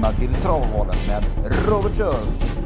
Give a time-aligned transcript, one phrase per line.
[0.00, 1.24] välkomna till Travvalen med
[1.68, 2.58] Robert Schultz.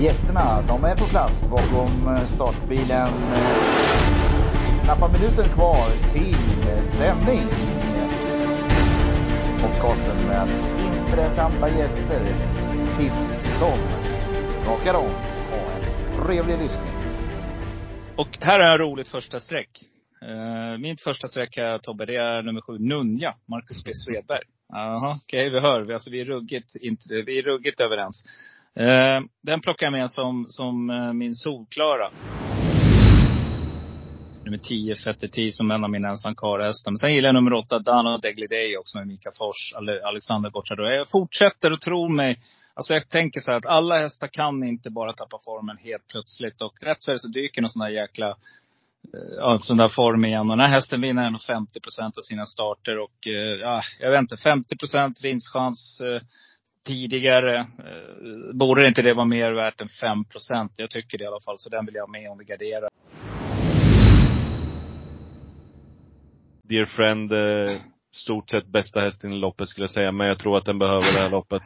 [0.00, 3.08] Gästerna, de är på plats bakom eh, startbilen.
[4.84, 6.34] Knappa minuter kvar till
[6.68, 7.48] eh, sändning.
[9.60, 10.48] Podcasten med
[11.06, 12.24] intressanta gäster.
[12.98, 13.78] Tips som
[14.62, 15.10] skakar om.
[15.50, 16.92] Ha en trevlig lyssning.
[18.16, 19.84] Och här är en roligt första streck.
[20.22, 24.44] Eh, uh, mitt första streck här Tobbe, det är nummer sju, Nunja, Marcus B Svedberg.
[24.72, 25.84] Jaha, okej okay, vi hör.
[25.84, 28.24] Vi, alltså, vi, är ruggigt, inte, vi är ruggigt överens.
[28.74, 32.10] Eh, den plockar jag med som, som eh, min solklara.
[34.44, 36.90] Nummer 10, Fetterti, som en av mina ensamkarlhästar.
[36.90, 40.86] Men sen gillar jag nummer 8, Dano Degliday också med Mika Fors, Alexander Gocciador.
[40.86, 42.38] Jag fortsätter att tro mig
[42.74, 46.62] Alltså jag tänker så här att alla hästar kan inte bara tappa formen helt plötsligt.
[46.62, 48.36] Och rätt så är det så dyker någon sån där jäkla
[49.36, 50.50] ja, sån där form igen.
[50.50, 52.98] Och den här hästen vinner ändå 50 procent av sina starter.
[52.98, 56.20] Och eh, ja, jag vet inte, 50 procent vinstchans eh,
[56.86, 57.58] tidigare.
[57.58, 60.72] Eh, borde inte det vara mer värt än 5 procent?
[60.76, 61.58] Jag tycker det i alla fall.
[61.58, 62.88] Så den vill jag ha med om vi garderar.
[66.62, 67.80] Dear friend, eh,
[68.12, 70.12] stort sett bästa hästen i loppet skulle jag säga.
[70.12, 71.62] Men jag tror att den behöver det här loppet.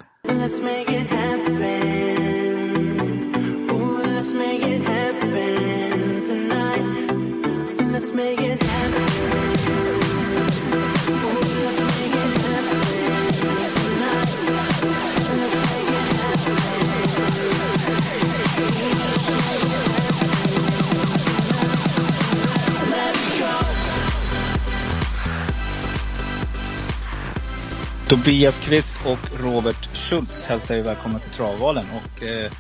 [28.15, 31.84] Tobias Kvist och Robert Schultz hälsar er välkomna till Travvalen.
[31.84, 32.51] Och eh,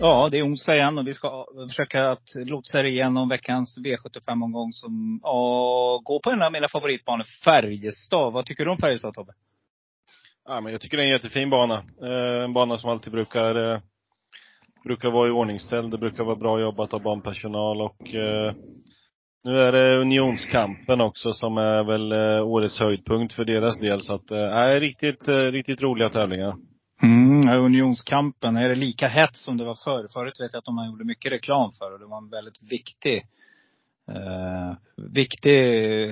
[0.00, 3.78] Ja, det är onsdag igen och vi ska eh, försöka att lotsa er igenom veckans
[3.78, 8.32] V75-omgång som ja, går på en av mina favoritbanor, Färjestad.
[8.32, 9.32] Vad tycker du om Färjestad, Tobbe?
[10.48, 11.74] Ja, men jag tycker det är en jättefin bana.
[12.02, 13.80] Eh, en bana som alltid brukar, eh,
[14.84, 15.90] brukar vara i ordningställd.
[15.90, 18.54] Det brukar vara bra jobbat av banpersonal och eh,
[19.44, 24.00] nu är det Unionskampen också som är väl eh, årets höjdpunkt för deras del.
[24.00, 26.54] Så att, eh, riktigt, eh, riktigt roliga tävlingar.
[27.02, 30.06] Mm, unionskampen, är det lika hett som det var förr?
[30.12, 33.16] Förut vet jag att de gjorde mycket reklam för och det var en väldigt viktig,
[34.10, 34.76] eh,
[35.12, 35.58] viktig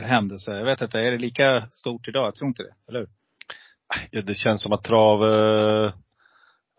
[0.01, 0.53] händelse.
[0.53, 2.27] Jag vet inte, är det lika stort idag?
[2.27, 3.09] Jag tror inte det, eller hur?
[4.11, 5.93] Ja, det känns som att trav, eh,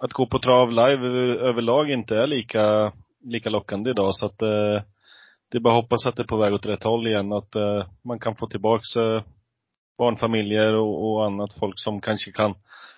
[0.04, 1.08] att gå på trav live
[1.50, 2.94] överlag inte är lika,
[3.24, 4.82] lika lockande idag så att eh,
[5.52, 7.34] det är bara att hoppas att det är på väg åt rätt håll igen.
[7.34, 9.24] Att eh, man kan få tillbaks eh,
[9.98, 12.56] barnfamiljer och, och annat folk som kanske kan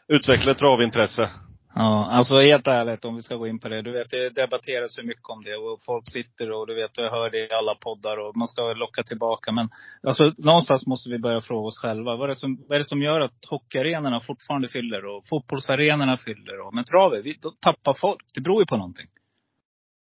[0.08, 1.30] utveckla ett travintresse.
[1.76, 3.82] Ja, alltså helt ärligt om vi ska gå in på det.
[3.82, 7.12] Du vet, det debatteras så mycket om det och folk sitter och du vet, jag
[7.12, 9.52] hör det i alla poddar och man ska locka tillbaka.
[9.52, 9.70] Men
[10.04, 12.16] alltså någonstans måste vi börja fråga oss själva.
[12.16, 16.18] Vad är det som, vad är det som gör att hockeyarenorna fortfarande fyller och fotbollsarenorna
[16.18, 18.22] fyller och, men travet, vi tappar folk.
[18.36, 19.08] Det beror ju på någonting.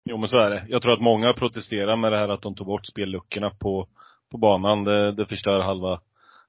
[0.08, 0.64] Jo men så är det.
[0.68, 3.88] Jag tror att många protesterar med det här att de tog bort spelluckorna på,
[4.30, 4.84] på banan.
[4.84, 6.00] Det, det förstör halva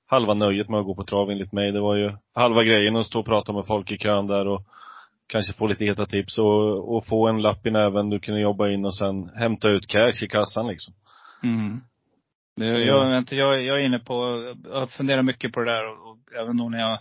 [0.05, 1.71] halva nöjet med att gå på trav enligt mig.
[1.71, 4.61] Det var ju halva grejen att stå och prata med folk i kön där och
[5.27, 8.69] kanske få lite heta tips och, och få en lapp i näven du kunde jobba
[8.69, 10.93] in och sen hämta ut cash i kassan liksom.
[11.43, 11.81] Mm.
[12.55, 16.17] Jag, jag, jag, jag är inne på, jag funderar mycket på det där och, och
[16.41, 16.99] även då när jag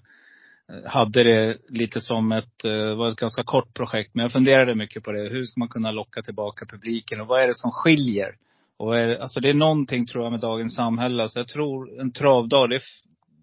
[0.85, 4.11] hade det lite som ett, det var ett ganska kort projekt.
[4.15, 5.29] Men jag funderade mycket på det.
[5.29, 8.37] Hur ska man kunna locka tillbaka publiken och vad är det som skiljer
[8.77, 11.23] och är, alltså det är någonting tror jag med dagens samhälle.
[11.23, 12.81] Alltså jag tror en travdag, det,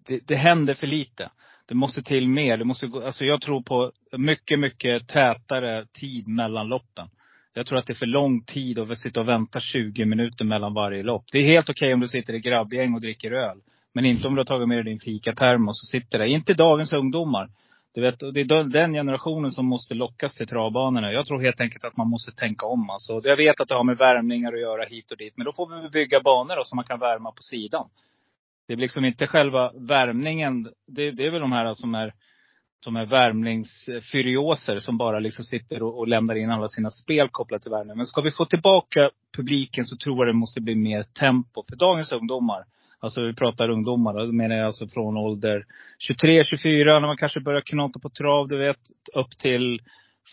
[0.06, 1.30] det, det händer för lite.
[1.66, 2.56] Det måste till mer.
[2.56, 7.08] Det måste gå, alltså jag tror på mycket, mycket tätare tid mellan loppen.
[7.54, 10.74] Jag tror att det är för lång tid att sitta och vänta 20 minuter mellan
[10.74, 11.24] varje lopp.
[11.32, 13.58] Det är helt okej okay om du sitter i grabbgäng och dricker öl.
[13.94, 16.26] Men inte om du har tagit med dig din fikatermos och sitter där.
[16.26, 17.50] Inte dagens ungdomar.
[17.94, 21.12] Du vet, det är den generationen som måste lockas till travbanorna.
[21.12, 22.90] Jag tror helt enkelt att man måste tänka om.
[22.90, 25.36] Alltså, jag vet att det har med värmningar att göra hit och dit.
[25.36, 27.88] Men då får vi bygga banor då, som man kan värma på sidan.
[28.66, 30.68] Det är liksom inte själva värmningen.
[30.86, 32.14] Det, det är väl de här som är,
[32.84, 37.62] som är värmningsfyrioser som bara liksom sitter och, och lämnar in alla sina spel kopplat
[37.62, 37.96] till värmning.
[37.96, 41.64] Men ska vi få tillbaka publiken så tror jag det måste bli mer tempo.
[41.68, 42.64] För dagens ungdomar,
[43.04, 45.64] Alltså vi pratar ungdomar, då menar jag alltså från ålder
[45.98, 48.78] 23, 24, när man kanske börjar knata på trav, du vet,
[49.14, 49.80] upp till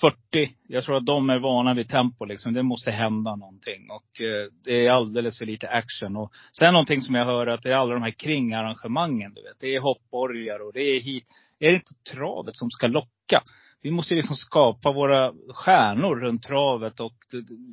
[0.01, 0.51] 40.
[0.67, 2.53] Jag tror att de är vana vid tempo liksom.
[2.53, 3.89] Det måste hända någonting.
[3.89, 6.15] Och eh, det är alldeles för lite action.
[6.15, 9.59] Och sen någonting som jag hör att det är alla de här kringarrangemangen, du vet.
[9.59, 11.25] Det är hoppborgar och det är hit.
[11.59, 13.43] Är det inte travet som ska locka?
[13.81, 17.13] Vi måste liksom skapa våra stjärnor runt travet och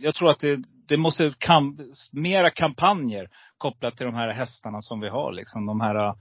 [0.00, 0.58] jag tror att det,
[0.88, 1.78] det måste kam,
[2.12, 3.28] mera kampanjer
[3.58, 5.66] kopplat till de här hästarna som vi har liksom.
[5.66, 6.14] De här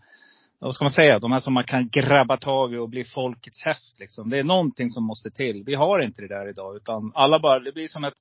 [0.60, 3.64] vad ska man säga, de här som man kan grabba tag i och bli folkets
[3.64, 4.30] häst liksom.
[4.30, 5.64] Det är någonting som måste till.
[5.66, 6.76] Vi har inte det där idag.
[6.76, 8.14] Utan alla bara, det blir som ett,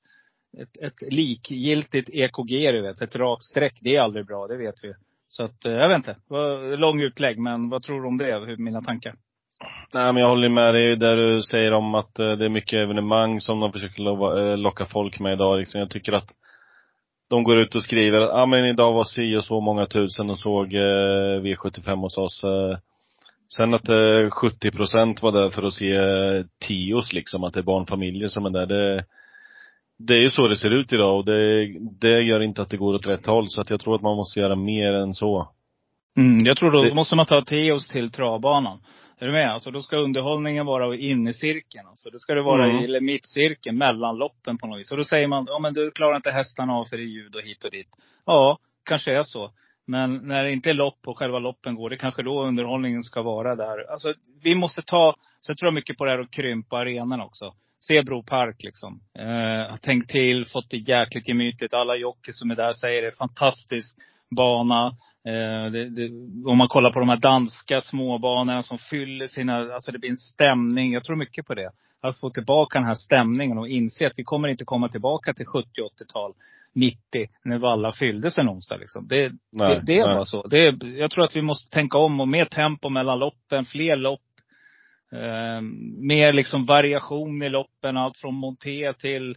[0.59, 3.03] ett, ett likgiltigt EKG du vet.
[3.03, 3.79] Ett rakt streck.
[3.81, 4.95] Det är aldrig bra, det vet vi.
[5.27, 6.17] Så att, eh, jag vet inte.
[6.77, 8.47] Lång utlägg, men vad tror du om det?
[8.47, 9.15] Hur, mina tankar?
[9.95, 12.79] Nej men jag håller med dig där du säger om att eh, det är mycket
[12.79, 15.81] evenemang som de försöker eh, locka folk med idag liksom.
[15.81, 16.29] Jag tycker att
[17.31, 20.31] de går ut och skriver att, ah, men idag var si och så många tusen
[20.31, 22.45] och såg eh, V75 hos oss.
[22.45, 22.79] Eh.
[23.57, 27.61] Sen att eh, 70 procent var där för att se eh, Tios liksom, att det
[27.61, 28.67] är barnfamiljer som är där.
[28.67, 29.05] Det,
[29.99, 31.67] det är ju så det ser ut idag och det,
[32.01, 33.49] det gör inte att det går åt rätt håll.
[33.49, 35.49] Så att jag tror att man måste göra mer än så.
[36.17, 36.95] Mm, jag tror då det...
[36.95, 38.79] måste man ta Teos till travbanan.
[39.19, 39.51] Är du med?
[39.51, 41.87] Alltså då ska underhållningen vara inne i cirkeln.
[41.87, 42.85] Alltså då ska det vara mm.
[42.85, 44.91] i mittcirkeln, mellan loppen på något vis.
[44.91, 47.35] Och då säger man, ja men du klarar inte hästarna av för det är ljud
[47.35, 47.89] och hit och dit.
[48.25, 49.53] Ja, kanske är så.
[49.87, 53.23] Men när det inte är lopp och själva loppen går, det kanske då underhållningen ska
[53.23, 53.91] vara där.
[53.93, 57.55] Alltså vi måste ta, så jag tror mycket på det här att krympa arenan också.
[57.79, 59.01] Se Bro Park liksom.
[59.19, 61.75] Eh, tänkt till, fått det jäkligt gemytligt.
[61.75, 63.99] Alla jockeys som är där säger det är fantastisk
[64.31, 64.87] bana.
[65.27, 66.11] Eh, det, det,
[66.47, 70.17] om man kollar på de här danska småbanorna som fyller sina, alltså det blir en
[70.17, 70.93] stämning.
[70.93, 71.71] Jag tror mycket på det.
[72.01, 75.47] Att få tillbaka den här stämningen och inse att vi kommer inte komma tillbaka till
[75.47, 76.33] 70 80-tal,
[76.75, 76.99] 90,
[77.45, 79.09] när Valla fyllde sig någonstans liksom.
[79.09, 80.47] Det, nej, det, det bara så.
[80.47, 84.21] Det, jag tror att vi måste tänka om och mer tempo mellan loppen, fler lopp.
[85.13, 85.61] Eh,
[86.01, 89.37] mer liksom variation i loppen, allt från monté till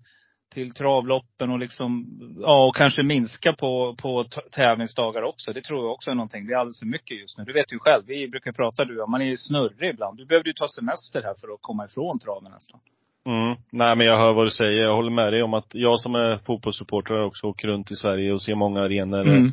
[0.54, 2.06] till travloppen och liksom,
[2.42, 5.54] ja och kanske minska på, på tävlingsdagar också.
[5.54, 6.48] Det tror jag också är någonting.
[6.48, 7.44] Det är alldeles för mycket just nu.
[7.44, 10.18] Du vet ju själv, vi brukar prata du man är ju snurrig ibland.
[10.18, 12.80] Du behöver ju ta semester här för att komma ifrån traven nästan.
[13.26, 13.58] Mm.
[13.72, 14.84] Nej men jag hör vad du säger.
[14.84, 18.34] Jag håller med dig om att jag som är fotbollssupporter också åker runt i Sverige
[18.34, 19.22] och ser många arenor.
[19.22, 19.52] Mm.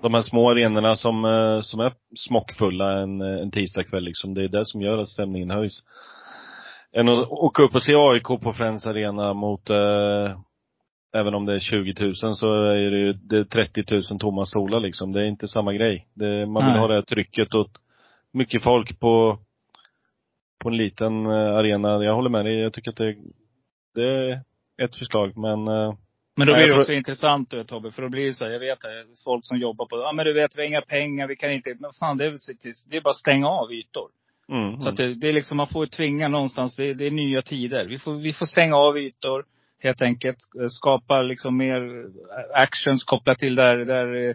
[0.00, 4.34] De här små arenorna som, eh, som är smockfulla en, en tisdagkväll liksom.
[4.34, 5.82] Det är det som gör att stämningen höjs
[6.94, 10.38] än att åka upp och se AIK på Friends Arena mot, eh,
[11.14, 14.46] även om det är 20 000 så är det ju det är 30 000 tomma
[14.46, 15.12] stolar liksom.
[15.12, 16.06] Det är inte samma grej.
[16.14, 16.80] Det, man vill Nej.
[16.80, 17.68] ha det här trycket och
[18.32, 19.38] mycket folk på,
[20.62, 22.04] på en liten eh, arena.
[22.04, 22.60] Jag håller med dig.
[22.60, 23.16] Jag tycker att det,
[23.94, 24.42] det är
[24.82, 25.94] ett förslag men eh,
[26.36, 26.96] men då blir det också tror...
[26.96, 29.86] intressant du Tobbe, för då blir det så här, jag vet det, folk som jobbar
[29.86, 32.24] på, ja men du vet vi har inga pengar, vi kan inte, men fan det
[32.24, 32.30] är,
[32.90, 34.10] det är bara att stänga av ytor.
[34.48, 37.42] Mm, så att det, det, är liksom, man får tvinga någonstans, det, det, är nya
[37.42, 37.86] tider.
[37.86, 39.44] Vi får, vi får stänga av ytor
[39.82, 40.38] helt enkelt.
[40.70, 42.06] Skapa liksom mer
[42.54, 44.34] actions kopplat till där, där,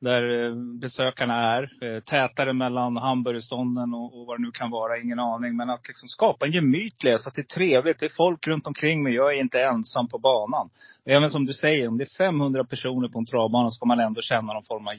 [0.00, 2.00] där besökarna är.
[2.00, 5.56] Tätare mellan hamburgerstånden och, och vad det nu kan vara, ingen aning.
[5.56, 8.00] Men att liksom skapa en gemytlighet så att det är trevligt.
[8.00, 9.14] Det är folk runt omkring mig.
[9.14, 10.70] Jag är inte ensam på banan.
[11.04, 14.00] Även som du säger, om det är 500 personer på en travbana så ska man
[14.00, 14.94] ändå känna någon form av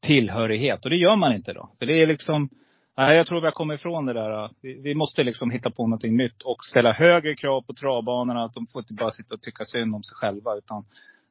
[0.00, 0.84] tillhörighet.
[0.84, 1.70] Och det gör man inte då.
[1.78, 2.48] För det är liksom
[2.98, 4.50] Nej, jag tror vi har kommit ifrån det där.
[4.60, 8.44] Vi, vi, måste liksom hitta på någonting nytt och ställa högre krav på travbanorna.
[8.44, 10.56] Att de får inte bara sitta och tycka synd om sig själva.
[10.56, 10.84] Utan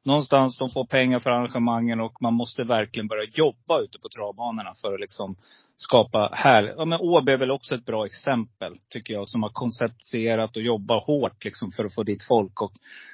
[0.06, 4.74] någonstans, de får pengar för arrangemangen och man måste verkligen börja jobba ute på travbanorna
[4.80, 5.36] för att liksom
[5.76, 6.74] skapa här.
[6.76, 10.62] Ja, men Åby är väl också ett bra exempel, tycker jag, som har konceptserat och
[10.62, 12.62] jobbar hårt liksom för att få dit folk.
[12.62, 12.72] Och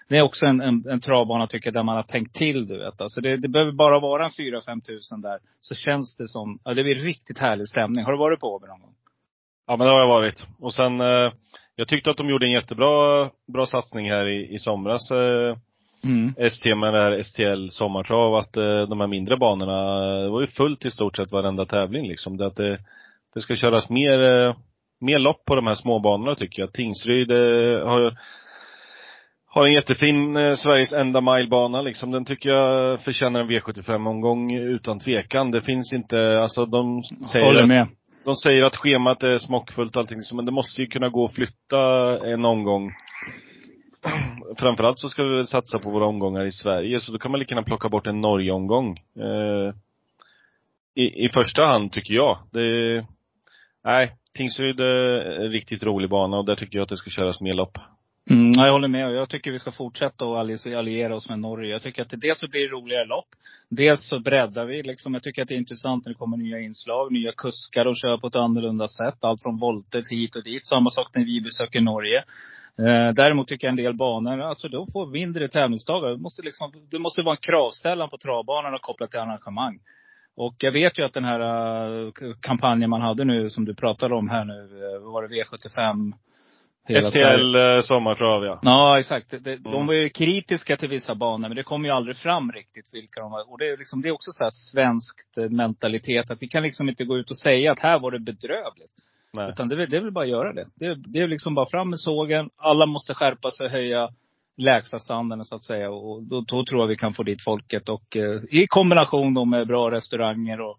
[0.09, 2.79] det är också en, en, en travbana, tycker jag, där man har tänkt till, du
[2.79, 3.01] vet.
[3.01, 6.75] Alltså det, det behöver bara vara en 4-5 tusen där, så känns det som, ja,
[6.75, 8.05] det blir riktigt härlig stämning.
[8.05, 8.95] Har du varit på Åby någon gång?
[9.67, 10.47] Ja men det har jag varit.
[10.59, 11.33] Och sen, eh,
[11.75, 15.11] jag tyckte att de gjorde en jättebra bra satsning här i, i somras.
[15.11, 15.57] Eh,
[16.05, 16.35] mm.
[16.39, 20.47] ST med det här STL sommartrav, att eh, de här mindre banorna, det var ju
[20.47, 22.37] fullt i stort sett varenda tävling liksom.
[22.37, 22.79] Det, att det,
[23.35, 24.57] det ska köras mer, eh,
[25.01, 26.73] mer lopp på de här småbanorna tycker jag.
[26.73, 28.19] Tingsryd eh, har
[29.55, 32.11] har en jättefin eh, Sveriges enda milebana liksom.
[32.11, 35.51] Den tycker jag förtjänar en V75-omgång utan tvekan.
[35.51, 37.83] Det finns inte, alltså de säger Håller med.
[37.83, 37.89] Att,
[38.25, 41.35] de säger att schemat är smockfullt och allting, men det måste ju kunna gå att
[41.35, 41.79] flytta
[42.33, 42.93] en omgång
[44.59, 47.41] framförallt så ska vi väl satsa på våra omgångar i Sverige, så då kan man
[47.41, 48.99] lika gärna plocka bort en Norge-omgång.
[49.17, 49.75] Eh,
[50.95, 52.39] i, I första hand, tycker jag.
[52.53, 53.07] Det,
[53.85, 57.41] nej, Tingsryd är en riktigt rolig bana och där tycker jag att det ska köras
[57.41, 57.79] mer lopp.
[58.31, 59.13] Mm, jag håller med.
[59.13, 61.71] Jag tycker vi ska fortsätta att alliera oss med Norge.
[61.71, 63.29] Jag tycker att det, dels så blir det roligare lopp.
[63.69, 65.15] Dels så breddar vi liksom.
[65.15, 68.17] Jag tycker att det är intressant när det kommer nya inslag, nya kuskar och kör
[68.17, 69.25] på ett annorlunda sätt.
[69.25, 70.67] Allt från volter hit och dit.
[70.67, 72.25] Samma sak när vi besöker Norge.
[72.79, 76.11] Eh, däremot tycker jag en del banor, alltså de får mindre tävlingsdagar.
[76.11, 79.79] Det måste, liksom, det måste vara en kravställan på travbanorna kopplat till arrangemang.
[80.37, 81.41] Och jag vet ju att den här
[81.91, 86.13] uh, kampanjen man hade nu, som du pratade om här nu, uh, var det V75
[86.89, 88.59] STL eh, sommartrav ja.
[88.63, 89.31] Ja, exakt.
[89.31, 92.53] De, de, de var ju kritiska till vissa banor, men det kom ju aldrig fram
[92.53, 93.53] riktigt vilka de var.
[93.53, 96.63] Och det är, liksom, det är också så här svenskt eh, mentalitet, att vi kan
[96.63, 98.93] liksom inte gå ut och säga att här var det bedrövligt.
[99.33, 99.51] Nej.
[99.51, 100.67] Utan det, det är väl bara att göra det.
[100.75, 102.51] Det, det är liksom bara fram med sågen.
[102.57, 104.09] Alla måste skärpa sig, höja
[104.57, 105.91] lägsta standarden så att säga.
[105.91, 107.89] Och då, då tror jag vi kan få dit folket.
[107.89, 110.79] Och eh, i kombination då med bra restauranger och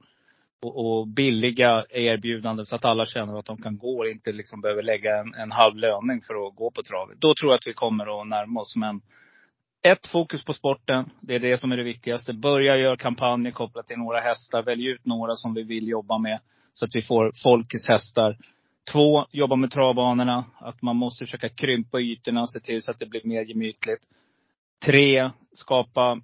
[0.64, 4.62] och, och billiga erbjudanden så att alla känner att de kan gå och inte liksom
[4.62, 7.22] behöver lägga en, en halv löning för att gå på travet.
[7.22, 8.76] Då tror jag att vi kommer att närma oss.
[8.76, 9.02] Men
[9.84, 11.10] ett, fokus på sporten.
[11.22, 12.34] Det är det som är det viktigaste.
[12.34, 14.64] Börja göra kampanjer kopplat till några hästar.
[14.64, 16.40] Välj ut några som vi vill jobba med.
[16.74, 18.38] Så att vi får folkets hästar.
[18.92, 20.46] Två, jobba med travbanorna.
[20.60, 24.02] Att man måste försöka krympa ytorna, och se till så att det blir mer gemytligt.
[24.86, 26.22] Tre, skapa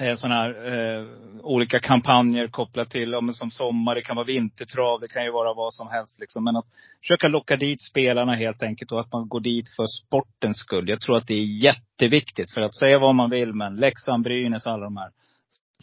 [0.00, 1.06] eh, sådana här eh,
[1.42, 5.30] olika kampanjer kopplat till, ja, men som sommar, det kan vara vintertrav, det kan ju
[5.30, 6.20] vara vad som helst.
[6.20, 6.44] Liksom.
[6.44, 6.66] Men att
[7.00, 10.88] försöka locka dit spelarna helt enkelt och att man går dit för sportens skull.
[10.88, 12.54] Jag tror att det är jätteviktigt.
[12.54, 15.10] För att säga vad man vill, men Leksand, Brynäs, alla de här.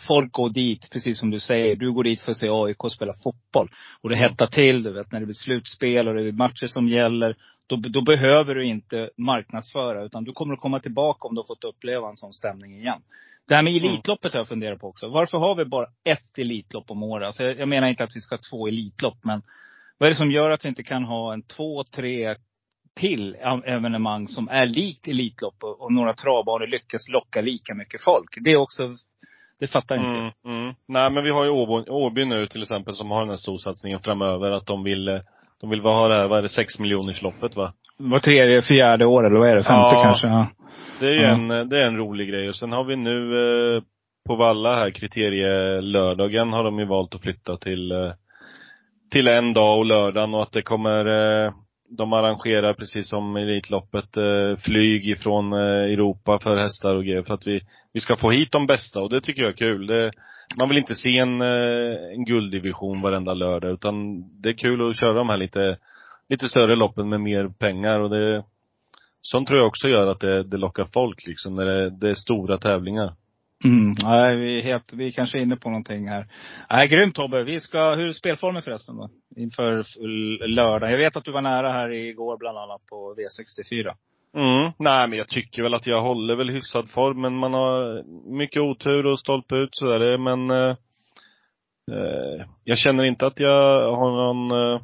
[0.08, 1.76] Folk går dit, precis som du säger.
[1.76, 3.72] Du går dit för att se AIK spela fotboll.
[4.02, 6.88] Och det hettar till, du vet, när det blir slutspel och det är matcher som
[6.88, 7.36] gäller.
[7.68, 11.46] Då, då behöver du inte marknadsföra, utan du kommer att komma tillbaka om du har
[11.46, 13.02] fått uppleva en sån stämning igen.
[13.48, 13.90] Det här med mm.
[13.90, 15.08] Elitloppet har jag funderat på också.
[15.08, 17.26] Varför har vi bara ett Elitlopp om året?
[17.26, 19.42] Alltså jag, jag menar inte att vi ska ha två Elitlopp, men
[19.98, 22.36] vad är det som gör att vi inte kan ha en två, tre
[22.96, 23.36] till
[23.66, 28.38] evenemang som är likt Elitlopp och, och några travbanor lyckas locka lika mycket folk?
[28.42, 28.96] Det är också,
[29.60, 30.20] det fattar jag inte.
[30.20, 30.74] Mm, mm.
[30.88, 34.00] Nej men vi har ju Åby, Åby nu till exempel som har den här storsatsningen
[34.00, 35.20] framöver, att de vill, eh,
[35.62, 37.72] de vill ha det här, vad är det, sex miljoners loppet va?
[37.98, 39.64] Var tredje, fjärde år eller vad är det?
[39.64, 40.28] Femte ja, kanske?
[40.28, 40.48] Ja.
[41.00, 41.52] Det är ju mm.
[41.52, 42.50] en, det är en rolig grej.
[42.50, 43.36] Och sen har vi nu
[43.76, 43.84] eh,
[44.28, 48.12] på Valla här, kriterielördagen har de ju valt att flytta till, eh,
[49.12, 51.52] till en dag och lördagen och att det kommer eh,
[51.90, 57.34] de arrangerar precis som Elitloppet eh, flyg ifrån eh, Europa för hästar och grejer för
[57.34, 57.62] att vi,
[57.98, 59.88] vi ska få hit de bästa och det tycker jag är kul.
[59.88, 60.12] Det,
[60.60, 65.00] man vill inte se en, eh, en gulddivision varenda lördag utan det är kul att
[65.00, 65.78] köra de här lite,
[66.30, 68.44] lite större loppen med mer pengar och det,
[69.22, 72.14] sånt tror jag också gör att det, det lockar folk liksom, när det, det är
[72.14, 73.14] stora tävlingar.
[73.64, 76.28] Mm, nej, vi är helt, vi är kanske inne på någonting här.
[76.70, 77.44] Nej, grymt Tobbe.
[77.44, 79.10] Vi ska, hur är spelformen förresten då?
[79.36, 79.84] Inför
[80.48, 80.92] lördag.
[80.92, 83.94] Jag vet att du var nära här igår bland annat på V64.
[84.36, 88.04] Mm, nej men jag tycker väl att jag håller väl hyfsad form, men man har
[88.38, 90.76] mycket otur och stolpe ut så är det, men eh,
[91.92, 94.82] eh, jag känner inte att jag har någon eh,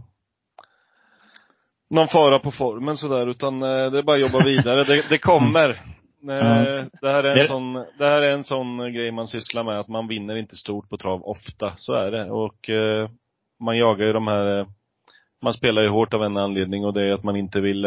[1.90, 4.84] någon fara på formen sådär, utan eh, det är bara att jobba vidare.
[4.84, 5.70] det, det kommer.
[6.30, 9.80] Eh, det, här är en sån, det här är en sån grej man sysslar med,
[9.80, 11.74] att man vinner inte stort på trav ofta.
[11.78, 12.32] Så är det.
[12.32, 13.10] Och eh,
[13.60, 14.68] man jagar ju de här,
[15.42, 17.86] man spelar ju hårt av en anledning och det är att man inte vill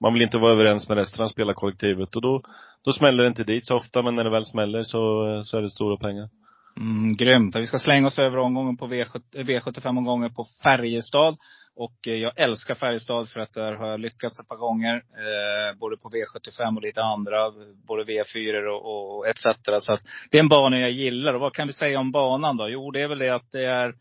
[0.00, 2.42] man vill inte vara överens med resten av spelarkollektivet och då,
[2.84, 5.62] då smäller det inte dit så ofta, men när det väl smäller så, så är
[5.62, 6.28] det stora pengar.
[6.76, 7.56] Mm, grymt.
[7.56, 11.36] Vi ska slänga oss över omgången på V75-omgången eh, på Färjestad.
[11.76, 14.94] Och eh, jag älskar Färjestad för att där har jag lyckats ett par gånger.
[14.94, 17.50] Eh, både på V75 och lite andra.
[17.86, 19.42] Både V4 och, och etc.
[19.80, 21.34] Så att det är en bana jag gillar.
[21.34, 22.68] Och vad kan vi säga om banan då?
[22.68, 23.94] Jo, det är väl det att det är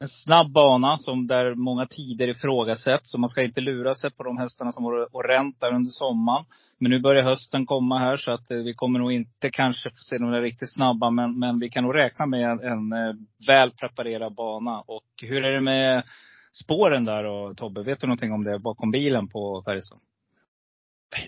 [0.00, 3.10] en snabb bana som där många tider ifrågasätts.
[3.10, 6.44] Så man ska inte lura sig på de hästarna som var och räntar under sommaren.
[6.78, 9.96] Men nu börjar hösten komma här så att eh, vi kommer nog inte kanske få
[9.96, 11.10] se några riktigt snabba.
[11.10, 13.14] Men, men vi kan nog räkna med en, en eh,
[13.46, 14.80] väl preparerad bana.
[14.80, 16.02] Och hur är det med
[16.64, 17.82] spåren där och Tobbe?
[17.82, 19.98] Vet du någonting om det bakom bilen på Färjestad?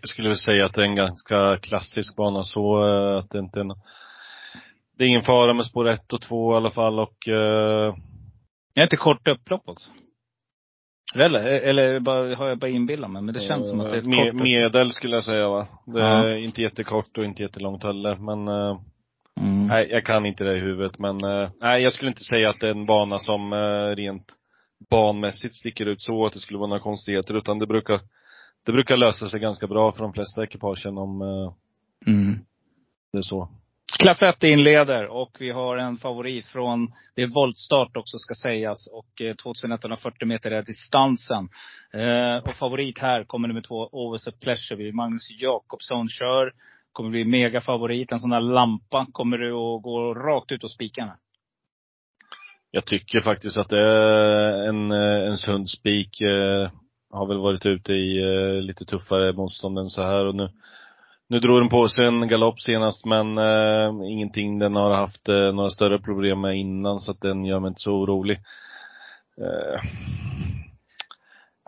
[0.01, 3.39] Jag skulle väl säga att det är en ganska klassisk bana så eh, att det
[3.39, 3.75] inte är en,
[4.99, 7.29] Det är ingen fara med spår 1 och 2 i alla fall och.
[8.77, 9.91] Är inte kort upplopp också?
[11.15, 13.23] Eller, eller bara, har jag bara inbillat mig?
[13.23, 15.67] Men det känns som att det är ett med, kort Medel skulle jag säga va.
[15.87, 16.39] Det är ja.
[16.39, 18.81] inte jättekort och inte jättelångt heller men uh,
[19.41, 19.67] mm.
[19.67, 22.61] Nej, jag kan inte det i huvudet men uh, nej, jag skulle inte säga att
[22.61, 23.55] det är en bana som
[23.97, 24.37] rent
[24.91, 28.01] banmässigt sticker ut så att det skulle vara några konstigheter utan det brukar,
[28.67, 31.53] det brukar lösa sig ganska bra för de flesta ekipagen om eh,
[32.13, 32.39] mm.
[33.13, 33.49] det är så.
[33.99, 38.89] Klass 1 inleder och vi har en favorit från, det är voltstart också ska sägas.
[38.93, 41.49] Och eh, 2140 meter är distansen.
[41.93, 44.93] Eh, och favorit här kommer nummer två, Overs Pleasure.
[44.93, 46.53] Magnus Jakobsson kör.
[46.93, 48.13] Kommer bli megafavorit.
[48.13, 49.07] En sån där lampa.
[49.13, 51.17] Kommer du att gå rakt ut och spika den
[52.77, 56.21] jag tycker faktiskt att det är en, eh, en sund spik.
[56.21, 56.71] Eh,
[57.11, 60.49] har väl varit ute i eh, lite tuffare motstånd än så här och nu
[61.29, 65.53] nu drog den på sig en galopp senast men eh, ingenting den har haft eh,
[65.53, 68.37] några större problem med innan så att den gör mig inte så orolig.
[69.41, 69.81] Eh,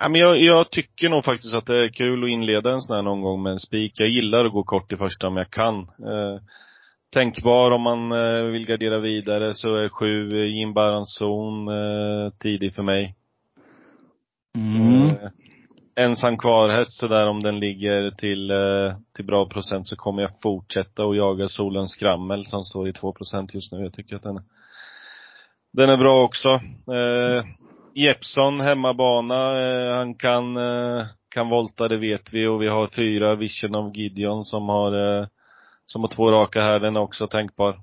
[0.00, 2.96] Ja, men jag, jag, tycker nog faktiskt att det är kul att inleda en sån
[2.96, 3.92] här någon gång med en spik.
[3.94, 5.78] Jag gillar att gå kort i första om jag kan.
[5.80, 6.40] Eh,
[7.12, 12.74] tänkbar om man eh, vill gardera vidare så är sju eh, Jim Baranzon eh, tidig
[12.74, 13.14] för mig.
[14.56, 15.07] Mm.
[15.98, 21.02] Ensam kvar-häst sådär om den ligger till, eh, till bra procent så kommer jag fortsätta
[21.02, 23.82] att jaga Solens Skrammel som står i 2 procent just nu.
[23.82, 24.40] Jag tycker att den,
[25.72, 26.48] den är bra också.
[26.92, 27.44] Eh,
[27.94, 29.60] Jeppson, hemmabana.
[29.60, 32.46] Eh, han kan, eh, kan volta, det vet vi.
[32.46, 35.26] Och vi har fyra Vision of Gideon som har, eh,
[35.86, 36.80] som har två raka här.
[36.80, 37.80] Den är också tänkbar.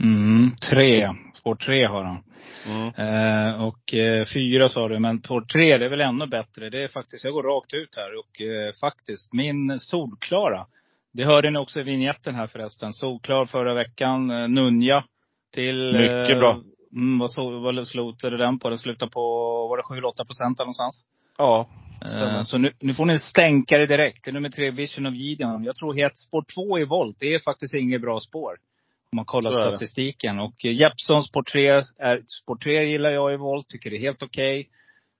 [0.00, 1.10] Mm, tre.
[1.44, 2.24] Spår tre har han.
[2.66, 2.88] Mm.
[2.88, 6.70] Eh, och eh, fyra sa du, men spår tre det är väl ännu bättre.
[6.70, 10.66] Det är faktiskt, jag går rakt ut här och eh, faktiskt min solklara.
[11.12, 12.92] Det hörde ni också i vignetten här förresten.
[12.92, 14.30] Solklar förra veckan.
[14.30, 15.04] Eh, Nunja.
[15.54, 15.92] Till...
[15.92, 16.60] Mycket bra.
[16.96, 18.68] Mm, vad, så, vad slutade den på?
[18.68, 19.20] Den slutade på,
[19.68, 21.06] var det 7-8 procent någonstans?
[21.38, 21.68] Ja,
[22.04, 24.24] Eh, så nu, nu får ni en stänkare direkt.
[24.24, 25.64] Det är nummer tre, Vision of Gideon.
[25.64, 28.56] Jag tror helt spår två i volt, det är faktiskt inget bra spår.
[29.14, 30.38] Om man kollar statistiken.
[30.38, 31.68] Och eh, Jeppsons tre,
[31.98, 34.68] är, tre gillar jag i volt, tycker det är helt okej.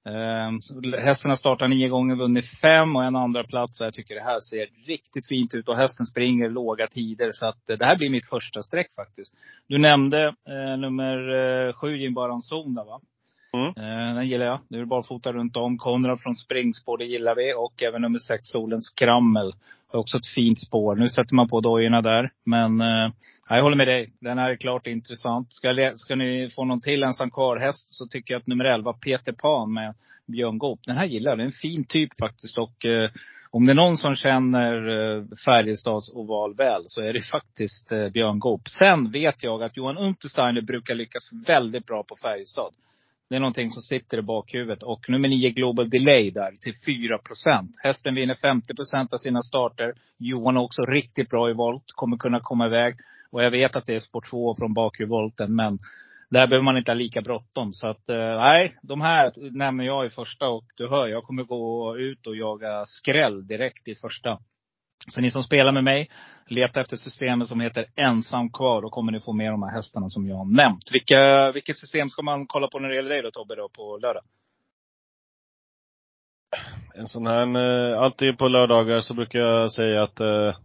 [0.04, 1.00] Okay.
[1.00, 3.80] hästen har startat nio gånger, vunnit fem och en andra plats.
[3.80, 7.32] Jag tycker det här ser riktigt fint ut och hästen springer låga tider.
[7.32, 9.34] Så att eh, det här blir mitt första streck faktiskt.
[9.68, 13.00] Du nämnde eh, nummer eh, sju, Jim Baranzon där va?
[13.54, 13.66] Mm.
[13.66, 14.60] Eh, den gillar jag.
[14.68, 15.78] Nu är det barfota runt om.
[15.78, 17.54] Konrad från springspår, det gillar vi.
[17.54, 19.52] Och även nummer sex, Solens Krammel.
[19.88, 20.96] Har också ett fint spår.
[20.96, 22.30] Nu sätter man på dojorna där.
[22.44, 23.10] Men eh,
[23.48, 24.12] jag håller med dig.
[24.20, 25.52] Den här är klart intressant.
[25.52, 29.32] Ska, ska ni få någon till ensam kvar-häst så tycker jag att nummer 11, Peter
[29.32, 29.94] Pan med
[30.26, 30.80] Björn Goop.
[30.86, 31.38] Den här gillar jag.
[31.38, 32.58] Det är en fin typ faktiskt.
[32.58, 33.10] Och eh,
[33.50, 38.08] om det är någon som känner eh, Färjestads oval väl så är det faktiskt eh,
[38.08, 38.68] Björn Goop.
[38.68, 42.74] Sen vet jag att Johan Untersteiner brukar lyckas väldigt bra på Färjestad.
[43.34, 44.82] Det är någonting som sitter i bakhuvudet.
[44.82, 49.94] Och nummer nio, Global Delay där till 4% Hästen vinner 50% av sina starter.
[50.18, 51.84] Johan är också riktigt bra i volt.
[51.94, 52.94] Kommer kunna komma iväg.
[53.30, 55.54] Och jag vet att det är spår 2 från bakhjulvolten.
[55.54, 55.78] Men
[56.30, 57.72] där behöver man inte ha lika bråttom.
[57.72, 60.48] Så att, eh, nej, de här nämner jag i första.
[60.48, 64.38] Och du hör, jag kommer gå ut och jaga skräll direkt i första.
[65.08, 66.10] Så ni som spelar med mig,
[66.46, 68.82] leta efter systemet som heter ensam kvar.
[68.82, 70.92] Då kommer ni få med de här hästarna som jag har nämnt.
[70.92, 73.98] Vilka, vilket system ska man kolla på när det gäller dig då Tobbe, då, på
[74.02, 74.22] lördag?
[76.94, 77.56] En sån här,
[77.94, 80.56] alltid på lördagar så brukar jag säga att eh,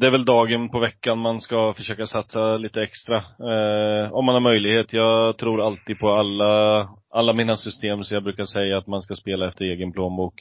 [0.00, 3.16] det är väl dagen på veckan man ska försöka satsa lite extra.
[3.16, 4.92] Eh, om man har möjlighet.
[4.92, 9.14] Jag tror alltid på alla, alla mina system, så jag brukar säga att man ska
[9.14, 10.34] spela efter egen plånbok.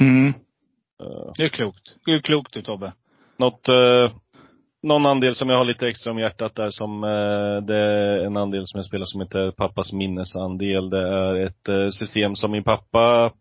[0.00, 0.34] Mm.
[1.02, 1.94] Eh, Det är klokt.
[2.04, 2.92] Det är klokt du Tobbe.
[3.38, 4.12] något, eh,
[4.82, 8.36] någon andel som jag har lite extra om hjärtat där som, eh, det är en
[8.36, 10.90] andel som jag spelar som heter pappas minnesandel.
[10.90, 13.32] Det är ett eh, system som min pappa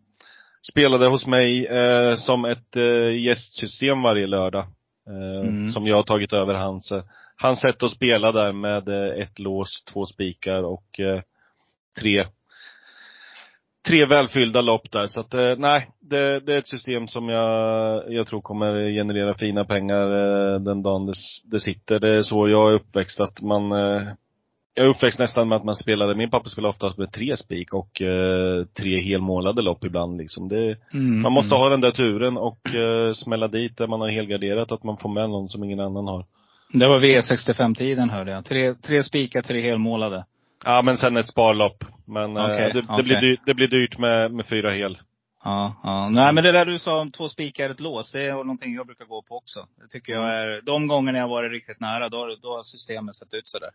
[0.72, 4.64] spelade hos mig eh, som ett eh, gästsystem varje lördag.
[5.10, 5.70] Eh, Mm.
[5.70, 6.94] Som jag har tagit över hans,
[7.36, 11.22] hans sätt att spela där med eh, ett lås, två spikar och eh,
[12.02, 12.26] tre
[13.88, 15.08] tre välfyllda lopp där.
[15.08, 19.34] Så att, eh, nej, det, det är ett system som jag, jag tror kommer generera
[19.34, 21.14] fina pengar eh, den dagen det,
[21.52, 22.00] det sitter.
[22.00, 24.08] Det är så jag är uppväxt, att man eh,
[24.74, 27.74] jag är uppväxt nästan med att man spelade, min pappa spelade oftast med tre spik
[27.74, 30.48] och eh, tre helmålade lopp ibland liksom.
[30.50, 31.22] Det, Mm.
[31.22, 34.84] man måste ha den där turen och eh, smälla dit där man har helgarderat, att
[34.84, 36.26] man får med någon som ingen annan har.
[36.74, 38.46] Det var V65-tiden hörde jag.
[38.46, 40.26] Tre, tre spikar, tre helmålade.
[40.68, 41.84] Ja men sen ett sparlopp.
[42.08, 43.04] Men eh, Okej, det, det, okej.
[43.04, 44.98] blir dyrt, det blir dyrt med, med fyra hel.
[45.44, 46.10] Ja, ja.
[46.10, 48.86] Nej men det där du sa om två spikar ett lås, det är någonting jag
[48.86, 49.68] brukar gå på också.
[49.82, 53.16] Det tycker jag är, de gångerna jag varit riktigt nära, då, har- då har systemet
[53.16, 53.70] sett ut sådär.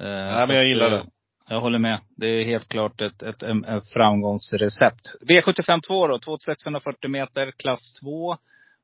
[0.00, 1.04] Eh, Nej, så men jag gillar eh, det.
[1.48, 1.98] Jag håller med.
[2.16, 5.14] Det är helt klart ett, ett, ett, ett framgångsrecept.
[5.28, 8.36] V75 2 då, 2640 meter, klass 2.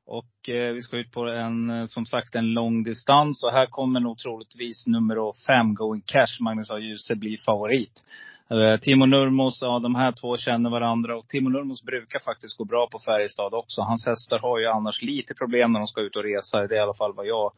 [0.05, 3.43] Och eh, vi ska ut på en, eh, som sagt, en lång distans.
[3.43, 5.15] Och här kommer nog troligtvis nummer
[5.47, 6.79] fem Going Cash, Magnus A.
[6.79, 8.03] Djuse, bli favorit.
[8.51, 11.17] Eh, Timo Nurmos, ja de här två känner varandra.
[11.17, 13.81] Och Timo Nurmos brukar faktiskt gå bra på Färjestad också.
[13.81, 16.67] Hans hästar har ju annars lite problem när de ska ut och resa.
[16.67, 17.51] Det är i alla fall vad jag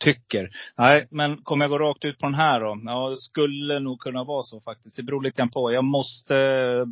[0.00, 0.50] tycker.
[0.78, 2.80] Nej, men kommer jag gå rakt ut på den här då?
[2.84, 4.96] Ja, det skulle nog kunna vara så faktiskt.
[4.96, 5.72] Det beror lite grann på.
[5.72, 6.34] Jag måste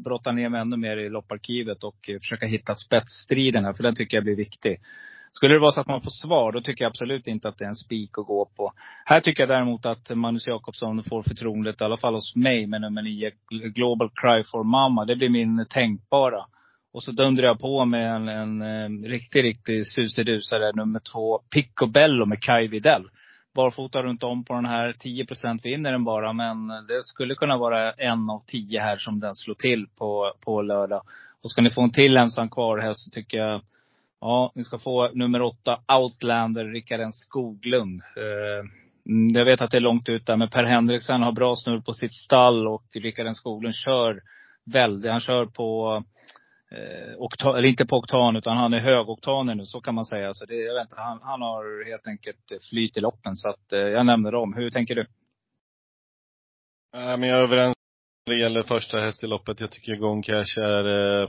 [0.04, 3.94] brotta ner mig ännu mer i lopparkivet och eh, försöka hitta spetsstriden här, för den
[3.94, 4.80] tycker jag blir viktig.
[5.32, 7.64] Skulle det vara så att man får svar, då tycker jag absolut inte att det
[7.64, 8.72] är en spik att gå på.
[9.04, 12.80] Här tycker jag däremot att Magnus Jakobsson får förtroendet, i alla fall hos mig, med
[12.80, 13.30] nummer nio,
[13.74, 15.04] Global Cry for Mama.
[15.04, 16.44] Det blir min tänkbara.
[16.92, 22.26] Och så dundrar jag på med en, en, en riktig, riktig susidusare, nummer två, Picobello
[22.26, 23.08] med Kai Videll.
[23.54, 24.92] Barfota runt om på den här.
[24.92, 29.34] 10% vinner den bara, men det skulle kunna vara en av tio här som den
[29.34, 31.02] slår till på, på lördag.
[31.42, 33.60] Och ska ni få en till ensam kvar här så tycker jag,
[34.20, 38.02] ja, ni ska få nummer åtta, Outlander, Rickard N Skoglund.
[38.16, 38.66] Eh,
[39.12, 41.80] mm, jag vet att det är långt ut där, men Per Henriksen har bra snurr
[41.80, 44.20] på sitt stall och Rickard N Skoglund kör
[44.72, 46.02] väldigt, han kör på
[46.70, 50.34] eh, oktan, eller inte på oktan, utan han är högoktaner nu, så kan man säga.
[50.34, 53.36] Så det, jag vet inte, han, han har helt enkelt eh, flyt i loppen.
[53.36, 54.54] Så att eh, jag nämner dem.
[54.54, 55.06] Hur tänker du?
[56.96, 57.74] Äh, men jag är överens
[58.26, 59.60] när det gäller första häst i loppet.
[59.60, 61.28] Jag tycker Gone Cash är, eh,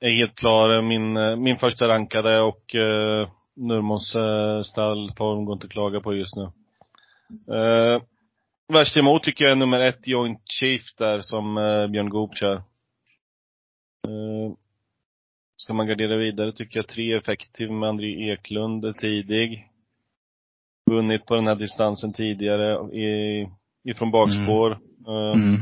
[0.00, 0.82] är helt klar.
[0.82, 6.14] Min, eh, min första rankade och eh, Nurmos eh, stallform går inte att klaga på
[6.14, 6.42] just nu.
[7.54, 8.02] Eh,
[8.72, 12.62] värst emot tycker jag är nummer ett, Joint Chief där, som eh, Björn Goop kör.
[14.08, 14.52] Eh,
[15.56, 19.66] ska man gardera vidare tycker jag tre effektiv med André Eklund är tidig.
[20.90, 23.48] Vunnit på den här distansen tidigare i,
[23.84, 24.70] ifrån bakspår.
[24.72, 24.78] Eh,
[25.34, 25.56] Mm.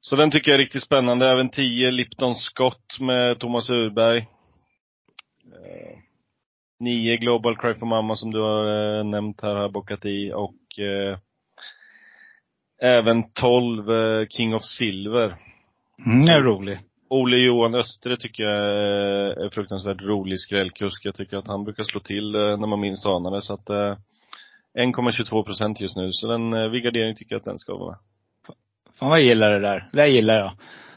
[0.00, 1.30] Så den tycker jag är riktigt spännande.
[1.30, 4.18] Även 10 Lipton Scott med Thomas Urberg.
[4.18, 5.98] Eh,
[6.80, 10.78] 9 Global Cry for Mama som du har eh, nämnt här har bockat i och
[10.78, 11.18] eh,
[12.82, 15.36] även 12 eh, King of Silver.
[16.06, 16.78] Mm, är rolig.
[17.08, 18.54] Ole Johan Östre tycker jag
[19.44, 21.04] är fruktansvärt rolig skrällkusk.
[21.04, 23.42] Jag tycker att han brukar slå till eh, när man minst anar det.
[23.42, 23.96] Så att eh,
[24.78, 26.12] 1,22 procent just nu.
[26.12, 27.98] Så den, eh, vid gardering tycker jag att den ska vara med.
[28.98, 29.88] Fan vad jag gillar det där.
[29.92, 30.52] Det där gillar jag.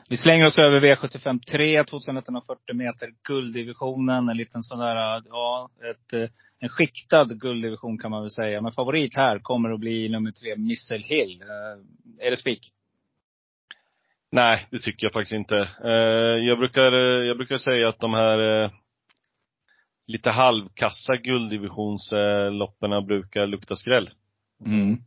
[0.09, 4.29] Vi slänger oss över V75 3, 2140 meter, gulddivisionen.
[4.29, 8.61] En liten sån där, ja, ett, en skiktad gulddivision kan man väl säga.
[8.61, 11.43] Men favorit här kommer att bli nummer tre, Missel Hill.
[12.19, 12.71] Är det spik?
[14.31, 15.69] Nej, det tycker jag faktiskt inte.
[15.83, 18.71] Eh, jag, brukar, eh, jag brukar säga att de här eh,
[20.07, 24.09] lite halvkassa gulddivisionsloppen brukar lukta skräll.
[24.65, 24.97] Mm.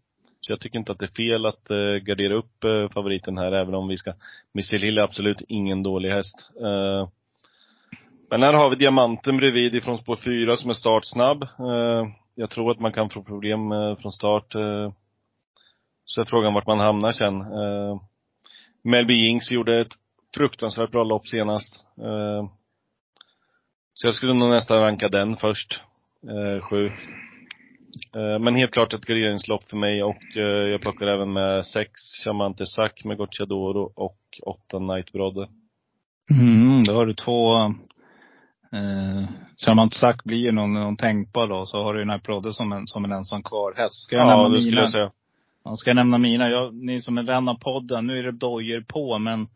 [0.41, 1.69] Så jag tycker inte att det är fel att
[2.07, 4.13] gardera upp favoriten här, även om vi ska
[4.55, 6.51] Missile Hill är absolut ingen dålig häst.
[8.31, 11.49] Men här har vi Diamanten bredvid ifrån spår 4 som är startsnabb.
[12.35, 13.69] Jag tror att man kan få problem
[14.01, 14.53] från start.
[16.05, 17.45] Så är frågan vart man hamnar sen.
[18.85, 19.93] Melby Jinx gjorde ett
[20.37, 21.77] fruktansvärt bra lopp senast.
[21.99, 22.49] Eh,
[23.95, 25.81] så jag skulle nog nästan ranka den först.
[26.29, 26.87] Eh, sju.
[28.17, 30.23] Eh, men helt klart ett garderingslopp för mig och
[30.73, 31.91] jag plockar även med sex
[32.25, 35.49] Chamante Sack med Gocciadoro och åtta Night Brodde.
[36.31, 37.57] Mm, då har du två,
[38.73, 39.29] eh,
[39.67, 41.67] Charmant Sack blir ju någon, någon tänkbar då.
[41.67, 44.05] Så har du den här Prodde som en, som en ensam kvar häst.
[44.05, 44.83] Ska jag Ja, nämna det skulle mina?
[44.83, 45.11] jag säga.
[45.65, 46.51] Man ska nämna mina?
[46.51, 49.49] Jag, ni som är vän av podden, nu är det dojor på men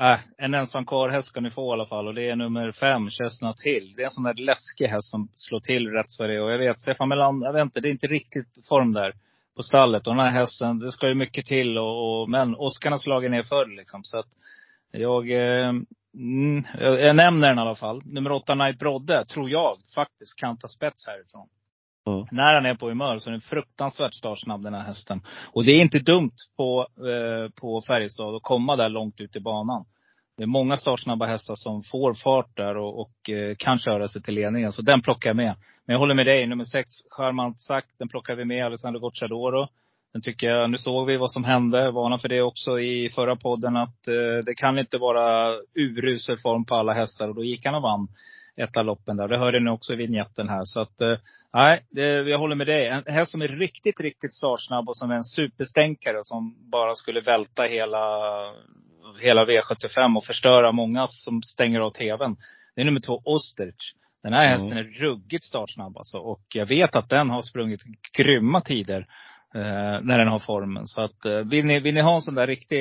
[0.00, 2.08] Äh, en ensam karlhäst ska ni få i alla fall.
[2.08, 3.94] Och det är nummer fem, Chestnut Hill.
[3.96, 6.40] Det är en sån där läskig häst som slår till rätt för det.
[6.40, 9.14] Och jag vet, Stefan Melander, jag vet inte, det är inte riktigt form där
[9.56, 10.06] på stallet.
[10.06, 11.78] Och den här hästen, det ska ju mycket till.
[11.78, 14.04] Och, och, men Oskarna har slagit ner förr liksom.
[14.04, 14.28] Så att
[14.90, 15.68] jag, eh,
[16.14, 18.02] mm, jag, jag nämner den i alla fall.
[18.04, 21.48] Nummer åtta, Night Brodde, tror jag faktiskt kan ta spets härifrån.
[22.06, 22.26] Mm.
[22.30, 25.20] När han är på humör så är den fruktansvärt startsnabb den här hästen.
[25.52, 29.40] Och det är inte dumt på, eh, på Färjestad att komma där långt ut i
[29.40, 29.84] banan.
[30.36, 34.22] Det är många startsnabba hästar som får fart där och, och eh, kan köra sig
[34.22, 34.72] till ledningen.
[34.72, 35.54] Så den plockar jag med.
[35.86, 36.46] Men jag håller med dig.
[36.46, 38.66] Nummer sex, Charmant sagt, den plockar vi med.
[38.66, 39.68] Alessandro Gocciadoro.
[40.12, 41.90] Den tycker jag, nu såg vi vad som hände.
[41.90, 46.64] varna för det också i förra podden att eh, det kan inte vara urusel form
[46.64, 47.28] på alla hästar.
[47.28, 48.08] Och då gick han och vann
[48.56, 49.28] ett av loppen där.
[49.28, 50.64] Det hörde ni också i vignetten här.
[50.64, 51.16] Så att, eh,
[51.54, 52.86] nej, det, jag håller med dig.
[52.86, 57.20] En häst som är riktigt, riktigt startsnabb och som är en superstänkare som bara skulle
[57.20, 58.06] välta hela,
[59.20, 62.36] hela V75 och förstöra många som stänger av tvn.
[62.74, 63.94] Det är nummer två, Osterich.
[64.22, 64.58] Den här Mm.
[64.58, 66.18] hästen är ruggigt startsnabb alltså.
[66.18, 67.80] Och jag vet att den har sprungit
[68.16, 69.06] grymma tider.
[69.54, 70.86] Eh, när den har formen.
[70.86, 72.80] Så att eh, vill, ni, vill ni ha en sån där riktig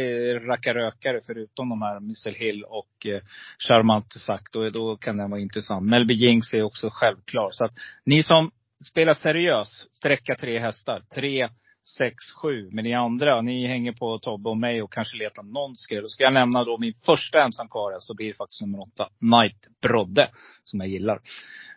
[0.49, 3.21] rackarökare förutom de här Missel Hill och eh,
[3.59, 5.89] Charmant sagt, då, då kan den vara intressant.
[5.89, 7.49] Melby Jinx är också självklar.
[7.51, 7.71] Så att
[8.05, 8.51] ni som
[8.85, 11.01] spelar seriös, sträcka tre hästar.
[11.15, 11.49] Tre,
[11.83, 12.69] sex, sju.
[12.71, 16.01] Men ni andra, ni hänger på Tobbe och mig och kanske letar någon skräll.
[16.01, 18.07] Då ska jag nämna då min första ensam karlhäst.
[18.07, 20.29] Då blir det faktiskt nummer åtta, Knight Brodde.
[20.63, 21.19] Som jag gillar.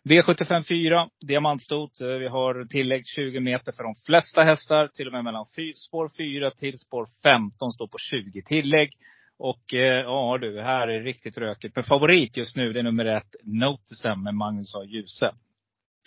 [0.04, 2.00] V75 4, diamantstot.
[2.00, 4.88] Eh, vi har tillägg 20 meter för de flesta hästar.
[4.88, 8.90] Till och med mellan spår 4 till spår 15 står på 20 tillägg.
[9.38, 11.76] Och eh, ja du, här är det riktigt rökigt.
[11.76, 14.84] Men favorit just nu, det är nummer ett, Notisem med Magnus A.
[14.84, 15.34] Djuse.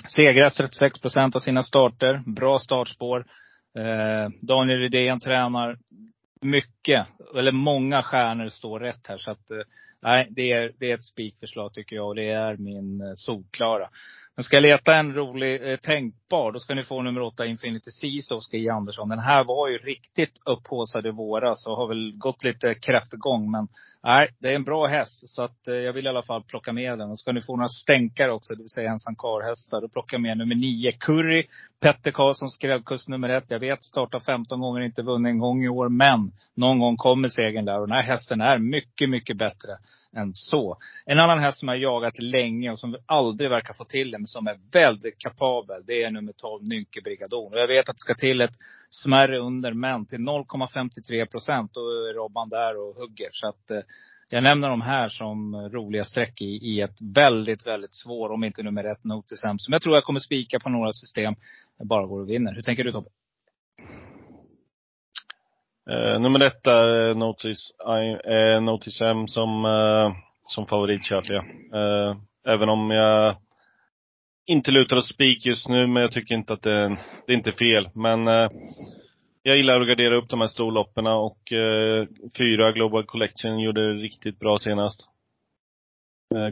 [0.08, 2.24] Segrar 36 procent av sina starter.
[2.26, 3.26] Bra startspår.
[3.78, 5.78] Eh, Daniel Rydén tränar
[6.42, 9.18] mycket, eller många stjärnor står rätt här.
[9.18, 9.58] Så att, eh,
[10.02, 13.90] nej, det är, det är ett spikförslag tycker jag och det är min eh, solklara.
[14.36, 15.78] Men ska jag leta en rolig eh,
[16.30, 19.10] toppar, då ska ni få nummer åtta Infinity Seas Oskar Stig Andersson.
[19.10, 23.52] Den här var ju riktigt upphaussad i våras och har väl gått lite kräftgång.
[23.52, 23.68] Men
[24.04, 25.30] nej, det är en bra häst.
[25.30, 27.10] Så att eh, jag vill i alla fall plocka med den.
[27.10, 29.82] Och ska ni få några stänkare också, det vill säga ensam karlhästar.
[29.82, 31.44] Då plockar jag med nummer nio Curry.
[31.82, 33.52] Petter Karlsson, skrällkust nummer ett.
[33.52, 35.90] Jag vet, startar 15 gånger, inte vunnit en gång i år.
[35.90, 37.80] Men någon gång kommer segern där.
[37.80, 39.72] Och den här hästen är mycket, mycket bättre
[40.18, 40.78] än så.
[41.06, 44.28] En annan häst som jag jagat länge och som aldrig verkar få till det, men
[44.28, 47.54] som är väldigt kapabel, det är nummer 12, Nynke Brigadon.
[47.54, 48.56] Och jag vet att det ska till ett
[48.90, 53.30] smärre under, men till 0,53 procent, då är Robban där och hugger.
[53.32, 53.82] Så att eh,
[54.30, 58.64] jag nämner de här som roliga streck i, i ett väldigt, väldigt svår, om inte
[58.64, 61.36] nummer ett, Notisem, som jag tror jag kommer spika på några system.
[61.84, 62.54] bara går och vinner.
[62.54, 63.10] Hur tänker du Tobbe?
[65.90, 70.12] Uh, nummer ett är Notice, uh, Notice eh, eh, M som, uh,
[70.46, 71.44] som favorit köper jag.
[71.44, 73.36] Uh, även om jag
[74.48, 77.52] inte lutar åt spik just nu, men jag tycker inte att det, det är inte
[77.52, 77.90] fel.
[77.94, 78.50] Men uh,
[79.44, 81.38] jag gillar att gardera upp de här storloppen och
[82.38, 85.08] fyra Global Collection gjorde riktigt bra senast.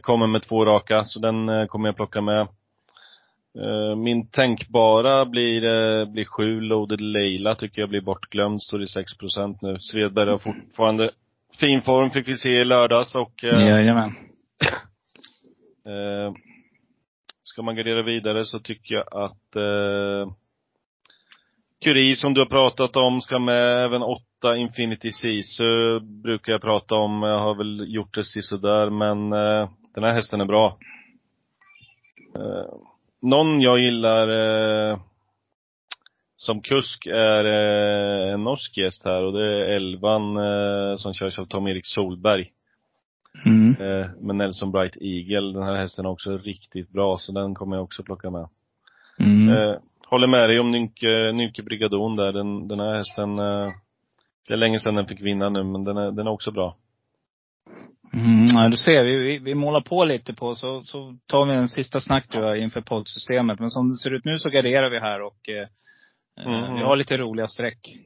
[0.02, 2.48] kommer med två raka, så den kommer jag plocka med.
[3.60, 8.88] Eh, min tänkbara blir, eh, blir sju, Loaded Leila tycker jag blir bortglömd, står i
[8.88, 9.78] 6% nu.
[9.80, 11.12] Svedberg har fortfarande
[11.60, 13.44] fin form, fick vi se i lördags och...
[13.44, 14.12] Eh, Jajamän.
[17.56, 20.34] Ska man gardera vidare så tycker jag att eh,
[21.84, 26.96] Curie som du har pratat om ska med, även åtta Infinity Sisu brukar jag prata
[26.96, 27.24] om.
[27.24, 30.78] Jag har väl gjort det sisådär men eh, den här hästen är bra.
[32.36, 32.74] Eh,
[33.22, 34.28] någon jag gillar
[34.92, 35.00] eh,
[36.36, 41.40] som kusk är eh, en norsk gäst här och det är elvan eh, som körs
[41.40, 42.52] av Tom-Erik Solberg.
[43.46, 43.76] Mm.
[43.82, 45.54] Eh, med Nelson Bright Eagle.
[45.54, 48.48] Den här hästen är också riktigt bra så den kommer jag också plocka med.
[49.20, 49.50] Mm.
[49.50, 49.76] Eh,
[50.08, 52.32] håller med dig om Nynke, Nynke Brigadon där.
[52.32, 53.72] Den, den här hästen, eh,
[54.48, 56.76] det är länge sedan den fick vinna nu men den är, den är också bra.
[58.14, 61.54] Mm, ja, du ser, vi, vi, vi målar på lite på så, så tar vi
[61.54, 63.60] en sista snack du inför poddsystemet.
[63.60, 65.68] Men som det ser ut nu så garderar vi här och eh,
[66.46, 66.76] mm.
[66.76, 67.98] vi har lite roliga streck.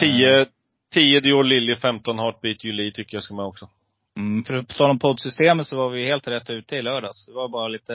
[0.00, 0.46] 10, eh,
[0.94, 3.68] 10 Dior Lilje, 15 Heartbeat Julie tycker jag ska med också.
[4.16, 7.26] Mm, för att tala om poddsystemet så var vi helt rätt ute i lördags.
[7.26, 7.94] Det var bara lite,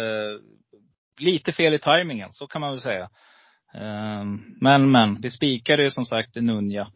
[1.20, 3.10] lite fel i tajmingen, så kan man väl säga.
[3.74, 6.88] Ehm, men, men, vi spikade ju som sagt Nunja.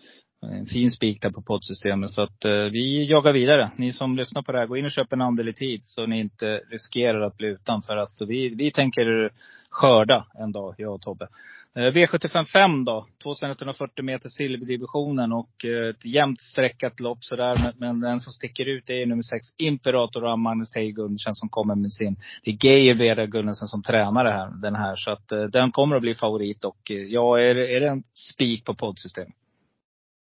[0.52, 2.10] En fin spik där på poddsystemet.
[2.10, 3.72] Så att eh, vi jagar vidare.
[3.76, 6.06] Ni som lyssnar på det här, gå in och köp en andel i tid så
[6.06, 7.82] ni inte riskerar att bli utan.
[7.82, 9.32] För att alltså, vi, vi tänker
[9.70, 11.28] skörda en dag, jag och Tobbe.
[11.76, 13.08] Eh, V755 då.
[13.24, 17.56] 2140 meter silverdivisionen och eh, ett jämnt streckat lopp sådär.
[17.56, 20.96] Men, men den som sticker ut är nummer sex, Imperator och Magnus Teij
[21.34, 22.16] som kommer med sin.
[22.44, 24.96] Det är Geir Veda Gunnarsen, som tränar det här, den här.
[24.96, 28.04] Så att eh, den kommer att bli favorit och eh, ja, är, är det en
[28.14, 29.34] spik på poddsystemet?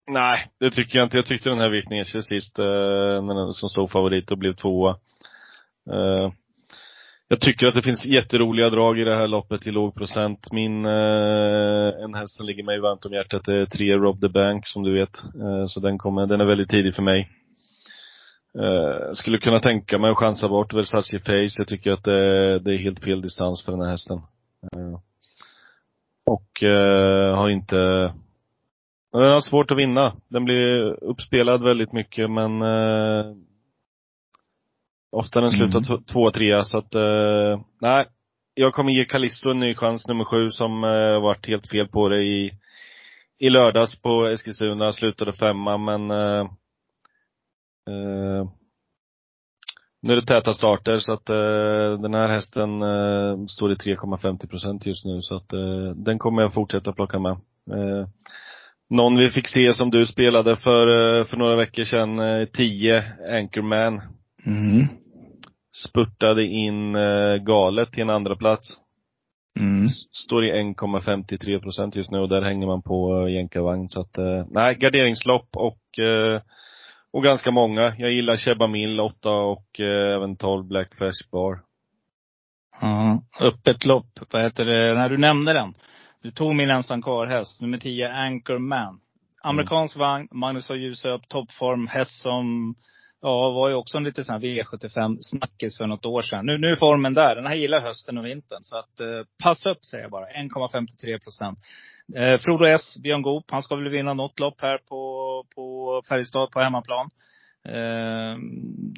[0.07, 1.17] Nej, det tycker jag inte.
[1.17, 2.65] Jag tyckte den här viktningen sist, eh,
[3.23, 4.91] när den som stod favorit och blev tvåa.
[5.91, 6.31] Eh,
[7.27, 10.51] jag tycker att det finns jätteroliga drag i det här loppet i låg procent.
[10.51, 14.67] Min, eh, en häst som ligger mig varmt om hjärtat är tre Rob the Bank,
[14.67, 15.23] som du vet.
[15.23, 17.29] Eh, så den kommer, den är väldigt tidig för mig.
[18.59, 21.55] Eh, skulle kunna tänka mig att chansa bort Versace Face.
[21.57, 24.17] Jag tycker att det, det är helt fel distans för den här hästen.
[24.73, 24.99] Eh,
[26.25, 28.11] och eh, har inte
[29.21, 30.15] den har svårt att vinna.
[30.27, 33.25] Den blir uppspelad väldigt mycket men eh,
[35.12, 36.03] ofta den slutar mm.
[36.03, 38.06] två, trea så att, eh, nej.
[38.53, 42.10] Jag kommer ge Callisto en ny chans, nummer sju, som eh, varit helt fel på
[42.10, 42.51] det i,
[43.39, 44.91] i lördags på Eskilstuna.
[44.91, 46.41] Slutade femma men eh,
[47.89, 48.47] eh,
[50.01, 54.49] nu är det täta starter så att eh, den här hästen eh, står i 3,50
[54.49, 57.38] procent just nu så att eh, den kommer jag fortsätta plocka med.
[58.89, 63.04] Någon vi fick se som du spelade för, eh, för några veckor sedan, 10, eh,
[63.36, 64.02] Anchorman.
[64.45, 64.88] Mm.
[65.88, 68.78] Spurtade in eh, galet till en andra plats.
[69.60, 69.88] Mm.
[70.12, 73.89] Står i 1,53 procent just nu och där hänger man på jänkarvagn.
[73.89, 74.17] Så att,
[74.50, 75.80] nej, garderingslopp och,
[77.13, 77.95] och ganska många.
[77.97, 79.80] Jag gillar Cheba Mill 8 och
[80.15, 81.60] även 12 Black Flash Bar.
[82.82, 84.19] Ja, öppet lopp.
[84.32, 85.73] Vad heter det, när du nämnde den.
[86.21, 88.99] Du tog min ensam häst, nummer 10, Anchorman.
[89.41, 90.08] Amerikansk mm.
[90.08, 92.75] vagn, Magnus har ljusat upp, toppform, häst som,
[93.21, 96.45] ja, var ju också en lite sån här V75-snackis för något år sedan.
[96.45, 97.36] Nu, nu är formen där.
[97.36, 98.60] Den här gillar hösten och vintern.
[98.62, 100.25] Så att, eh, passa upp säger jag bara.
[100.27, 101.60] 1,53 procent.
[102.15, 106.51] Eh, Frodo S, Björn Goop, han ska väl vinna något lopp här på, på Färjestad
[106.51, 107.10] på hemmaplan.
[107.67, 108.38] Eh,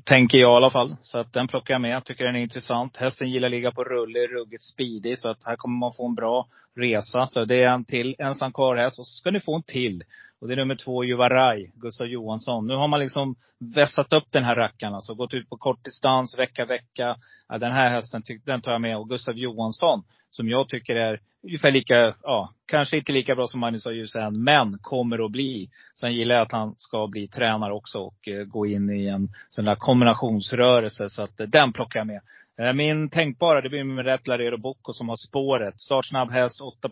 [0.05, 0.95] tänker jag i alla fall.
[1.01, 2.05] Så att den plockar jag med.
[2.05, 2.97] Tycker den är intressant.
[2.97, 5.19] Hästen gillar att ligga på rulle, ruggigt speedig.
[5.19, 7.27] Så att här kommer man få en bra resa.
[7.27, 8.99] Så det är en till ensam kvar häst.
[8.99, 10.03] Och så ska ni få en till.
[10.41, 12.67] Och det är nummer två, Juvaraj, Gustav Johansson.
[12.67, 13.35] Nu har man liksom
[13.75, 14.93] vässat upp den här rackaren.
[14.93, 17.15] Alltså gått ut på kortdistans, vecka, vecka.
[17.47, 18.97] Ja, den här hästen, den tar jag med.
[18.97, 23.59] Och Gustav Johansson, som jag tycker är ungefär lika, ja, kanske inte lika bra som
[23.59, 25.69] Magnus har än, men kommer att bli.
[25.99, 29.29] Sen gillar jag att han ska bli tränare också och eh, gå in i en
[29.49, 31.09] sån där kombinationsrörelse.
[31.09, 32.21] Så att eh, den plockar jag med.
[32.59, 35.79] Eh, min tänkbara, det blir med Rätt Larero Bocco som har spåret.
[35.79, 36.89] Startsnabb häst, 8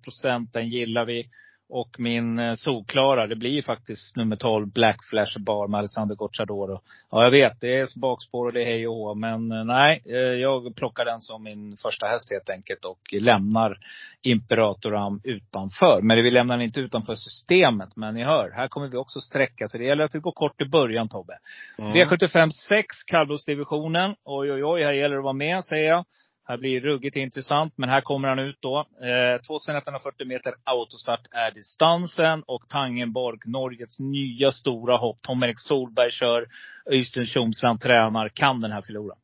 [0.54, 1.30] den gillar vi.
[1.70, 6.80] Och min eh, solklara, det blir faktiskt nummer 12, Black Flash Bar med Alexander Gocciadoro.
[7.12, 9.14] Ja, jag vet, det är bakspår och det är hej och hå.
[9.14, 13.78] Men eh, nej, eh, jag plockar den som min första häst helt enkelt och lämnar
[14.22, 16.02] Imperatoram utanför.
[16.02, 17.96] Men vi lämnar den inte utanför systemet.
[17.96, 19.68] Men ni hör, här kommer vi också sträcka.
[19.68, 21.34] Så det gäller att vi går kort i början Tobbe.
[21.78, 21.94] Mm.
[21.94, 24.16] V75 6, kallblodsdivisionen.
[24.24, 26.06] Oj, oj, oj, här gäller det att vara med säger jag.
[26.48, 28.80] Här blir ruggigt intressant, men här kommer han ut då.
[28.80, 35.22] Eh, 2140 meter autostart är distansen och Tangenborg, Norges nya stora hopp.
[35.22, 36.48] Tom-Erik Solberg kör.
[36.92, 38.30] Öystein Tjomsland tränar.
[38.30, 39.16] Kan den här förlora?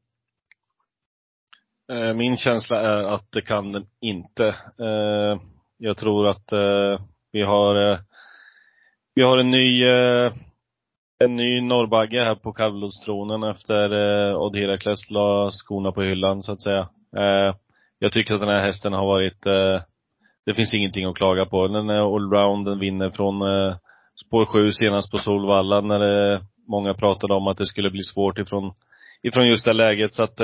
[1.91, 4.47] Eh, min känsla är att det kan den inte.
[4.79, 5.41] Eh,
[5.77, 7.99] jag tror att eh, vi har, eh,
[9.15, 10.33] vi har en ny eh,
[11.19, 16.51] en ny norrbagge här på kallblodstronen efter eh, Odd Herakles la skorna på hyllan så
[16.51, 16.89] att säga.
[17.17, 17.55] Eh,
[17.99, 19.81] jag tycker att den här hästen har varit, eh,
[20.45, 21.67] det finns ingenting att klaga på.
[21.67, 23.75] Den är allround, den vinner från eh,
[24.25, 28.39] spår 7 senast på Solvalla när det, många pratade om att det skulle bli svårt
[28.39, 28.73] ifrån,
[29.21, 30.13] ifrån just det läget.
[30.13, 30.39] Så att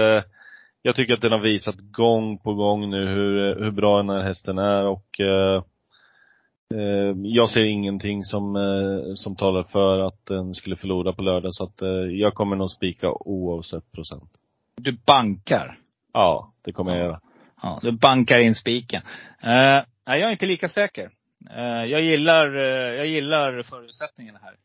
[0.81, 4.23] jag tycker att den har visat gång på gång nu hur, hur bra den här
[4.23, 10.75] hästen är och eh, jag ser ingenting som, eh, som talar för att den skulle
[10.75, 14.29] förlora på lördag så att eh, jag kommer nog spika oavsett procent.
[14.75, 15.77] Du bankar?
[16.13, 17.19] Ja, det kommer jag göra.
[17.61, 19.01] Ja, du bankar in spiken.
[19.43, 21.11] Uh, jag är inte lika säker.
[21.57, 24.55] Uh, jag, gillar, uh, jag gillar förutsättningarna här.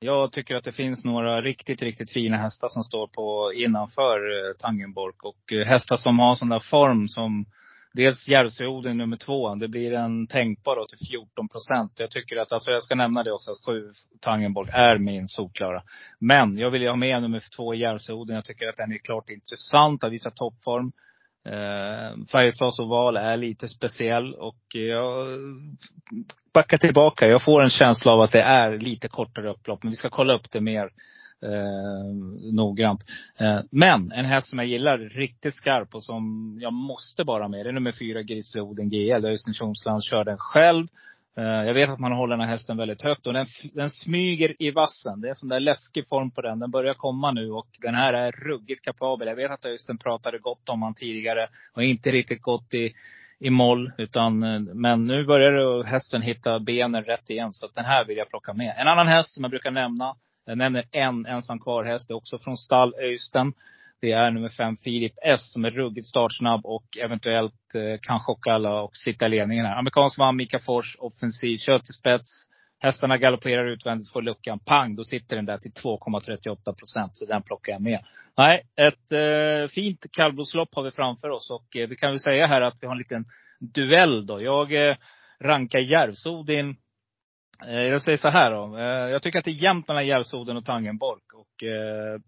[0.00, 4.18] Jag tycker att det finns några riktigt, riktigt fina hästar som står på innanför
[4.58, 5.14] Tangenborg.
[5.22, 7.46] Och hästar som har sån där form som
[7.92, 9.54] Dels Järvsöodling nummer två.
[9.54, 11.92] Det blir en tänkbar då till 14 procent.
[11.96, 15.82] Jag tycker att, alltså jag ska nämna det också, att sju Tangenborg är min solklara.
[16.18, 18.34] Men jag vill ju ha med nummer två Järvsöodling.
[18.34, 20.92] Jag tycker att den är klart intressant, har visat toppform.
[21.46, 25.38] Eh, Färjestads oval är lite speciell och jag
[26.54, 27.28] backar tillbaka.
[27.28, 29.82] Jag får en känsla av att det är lite kortare upplopp.
[29.82, 30.90] Men vi ska kolla upp det mer
[31.42, 32.14] eh,
[32.52, 33.04] noggrant.
[33.38, 37.66] Eh, men en häst som jag gillar riktigt skarp och som jag måste bara med.
[37.66, 39.24] Det är nummer fyra Grizzly Oden GL.
[39.24, 39.54] Öystein
[40.02, 40.86] kör den själv.
[41.36, 44.62] Eh, jag vet att man håller den här hästen väldigt högt och den, den smyger
[44.62, 45.20] i vassen.
[45.20, 46.58] Det är en sån där läskig form på den.
[46.58, 49.28] Den börjar komma nu och den här är ruggigt kapabel.
[49.28, 51.48] Jag vet att Öystein pratade gott om han tidigare.
[51.74, 52.92] Och inte riktigt gått i,
[53.38, 53.92] i moll.
[53.98, 57.52] Utan, eh, men nu börjar hästen hitta benen rätt igen.
[57.52, 58.74] Så att den här vill jag plocka med.
[58.78, 60.14] En annan häst som jag brukar nämna.
[60.44, 62.08] Jag nämner en ensam kvar häst.
[62.08, 63.52] Det är också från stall Öysten.
[64.00, 68.52] Det är nummer fem Filip S som är ruggigt startsnabb och eventuellt eh, kan chocka
[68.52, 69.78] alla och sitta i ledningen här.
[69.78, 72.30] Amerikansk vann, Mika Fors, offensiv, kör till spets.
[72.78, 74.58] Hästarna galopperar utvändigt, får luckan.
[74.58, 77.16] Pang, då sitter den där till 2,38 procent.
[77.16, 78.00] Så den plockar jag med.
[78.36, 81.50] Nej, ett eh, fint kallblodslopp har vi framför oss.
[81.50, 83.24] Och eh, vi kan väl säga här att vi har en liten
[83.60, 84.42] duell då.
[84.42, 84.96] Jag eh,
[85.40, 86.76] rankar Järvsodin
[87.66, 88.78] Eh, jag säger så här då.
[88.78, 91.22] Eh, jag tycker att det är jämnt mellan Järvsoden och Tangenborg.
[91.34, 92.20] Och eh,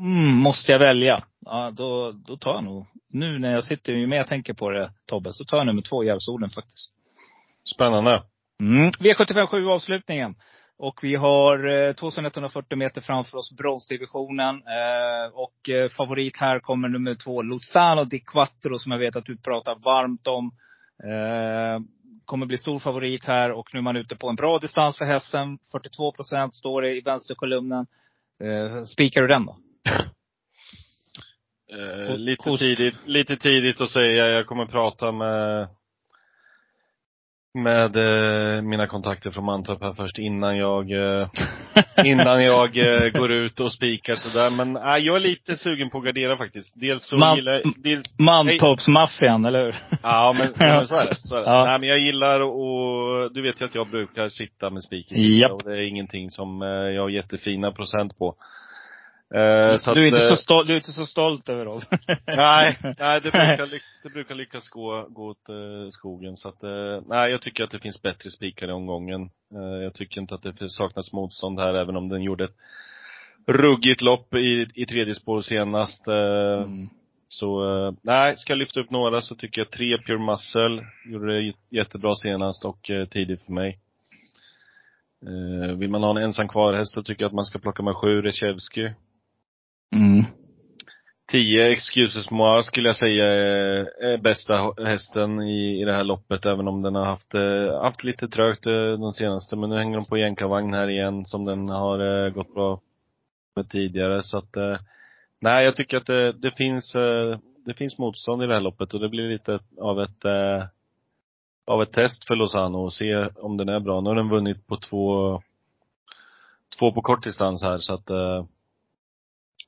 [0.00, 4.06] mm, måste jag välja, ja, då, då tar jag nog, nu när jag sitter, ju
[4.06, 6.92] mer jag tänker på det Tobbe, så tar jag nummer två, Järvsoden faktiskt.
[7.74, 8.22] Spännande.
[8.60, 8.90] Mm.
[8.90, 10.34] V75 7 avslutningen.
[10.78, 14.54] Och vi har eh, 2140 meter framför oss, bronsdivisionen.
[14.54, 19.26] Eh, och eh, favorit här kommer nummer två, Luzano di Quattro, som jag vet att
[19.26, 20.50] du pratar varmt om.
[21.04, 21.80] Eh,
[22.24, 25.04] kommer bli stor favorit här och nu är man ute på en bra distans för
[25.04, 25.58] hästen.
[25.72, 27.86] 42 procent står det i vänsterkolumnen.
[28.44, 29.56] Eh, spikar du den då?
[31.72, 34.26] Eh, lite, tidigt, lite tidigt att säga.
[34.26, 35.68] Jag kommer prata med
[37.58, 41.28] med eh, mina kontakter från Mantorp här först innan jag eh,
[42.04, 44.50] innan jag eh, går ut och spikar sådär.
[44.50, 46.72] Men äh, jag är lite sugen på att gardera faktiskt.
[46.74, 49.74] Dels så Man, gillar dels, Mantorpsmaffian, eller hur?
[50.02, 51.14] Ja, men, men så är det.
[51.18, 51.46] Så är det.
[51.46, 51.64] Ja.
[51.64, 55.40] Nej, men jag gillar och du vet ju att jag brukar sitta med spik i
[55.40, 55.50] yep.
[55.52, 58.34] och det är ingenting som eh, jag har jättefina procent på.
[59.34, 61.64] Eh, så du, är att, inte så eh, stolt, du är inte så stolt över
[61.64, 61.80] dem?
[62.26, 63.70] nej, nej det, brukar,
[64.02, 66.36] det brukar lyckas gå, gå åt eh, skogen.
[66.36, 69.22] Så att, eh, nej, jag tycker att det finns bättre spikar i omgången.
[69.54, 72.56] Eh, jag tycker inte att det saknas motstånd här, även om den gjorde ett
[73.46, 76.08] ruggigt lopp i, i tredje spår senast.
[76.08, 76.88] Eh, mm.
[77.28, 81.40] Så, eh, nej, ska jag lyfta upp några så tycker jag tre Pure Muscle gjorde
[81.40, 83.78] det jättebra senast och eh, tidigt för mig.
[85.26, 87.96] Eh, vill man ha en ensam kvar-häst så tycker jag att man ska plocka med
[87.96, 88.90] sju Rechevsky.
[89.92, 90.24] Mm.
[91.30, 96.68] Tio Excuses Moi skulle jag säga är bästa hästen i, i det här loppet, även
[96.68, 99.56] om den har haft, eh, haft lite trögt eh, de senaste.
[99.56, 102.80] Men nu hänger de på jänkarvagn här igen, som den har eh, gått bra
[103.56, 104.22] med tidigare.
[104.22, 104.56] Så att,
[105.40, 106.92] nej jag tycker att det, det finns,
[107.66, 110.24] det finns motstånd i det här loppet och det blir lite av ett,
[111.66, 114.00] av ett test för Lozano och se om den är bra.
[114.00, 115.42] Nu har den vunnit på två,
[116.78, 118.10] två på kortdistans här så att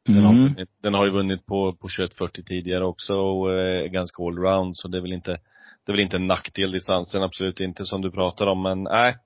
[0.07, 0.67] den, har, mm.
[0.83, 4.99] den har ju vunnit på, på 21.40 tidigare också och är ganska allround så det
[4.99, 5.31] är väl inte,
[5.87, 9.17] det är väl inte en nackdel distansen, absolut inte som du pratar om men nej.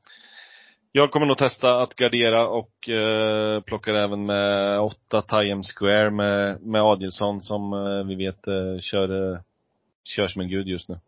[0.97, 6.61] Jag kommer nog testa att gardera och eh, plockar även med åtta Time Square med,
[6.63, 9.39] med Adilsson som eh, vi vet eh, kör, eh,
[10.05, 10.99] kör som en gud just nu.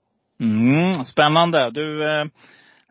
[0.41, 1.71] Mm, spännande.
[1.71, 2.25] Du, eh,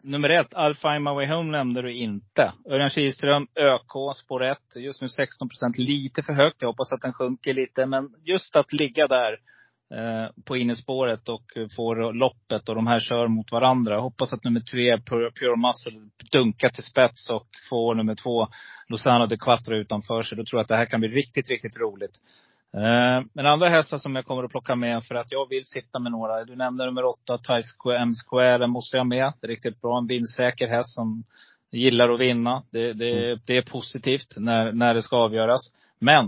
[0.05, 2.53] nummer ett, I'll find my way home nämnde du inte.
[2.69, 4.57] Örjan Kihlström, ÖK, spår 1.
[4.75, 6.61] Just nu 16 procent, lite för högt.
[6.61, 7.85] Jag hoppas att den sjunker lite.
[7.85, 9.31] Men just att ligga där
[9.93, 11.43] eh, på innerspåret och
[11.75, 13.93] få loppet och de här kör mot varandra.
[13.93, 18.47] Jag hoppas att nummer tre, Pure, Pure Muscle, dunkar till spets och får nummer två,
[18.87, 20.37] Lozano de Quattro utanför sig.
[20.37, 22.19] Då tror jag att det här kan bli riktigt, riktigt roligt.
[22.75, 25.99] Eh, men andra hästar som jag kommer att plocka med för att jag vill sitta
[25.99, 26.43] med några.
[26.43, 27.61] Du nämnde nummer åtta, Thai
[27.97, 28.57] M Square.
[28.57, 29.33] Den måste jag ha med.
[29.41, 29.97] Det är riktigt bra.
[29.97, 31.23] En vindsäker häst som
[31.71, 32.63] gillar att vinna.
[32.71, 33.39] Det, det, mm.
[33.47, 35.61] det är positivt när, när det ska avgöras.
[35.99, 36.25] Men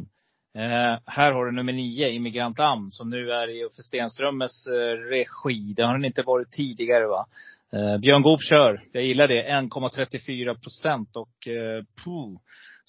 [0.56, 5.10] eh, här har du nummer nio, Immigrant Am, som nu är i Uffe Stenströmes eh,
[5.10, 5.74] regi.
[5.76, 7.26] Det har den inte varit tidigare va.
[7.74, 8.82] Eh, Björn Goop kör.
[8.92, 9.44] Jag gillar det.
[9.50, 12.38] 1,34 procent och eh, puh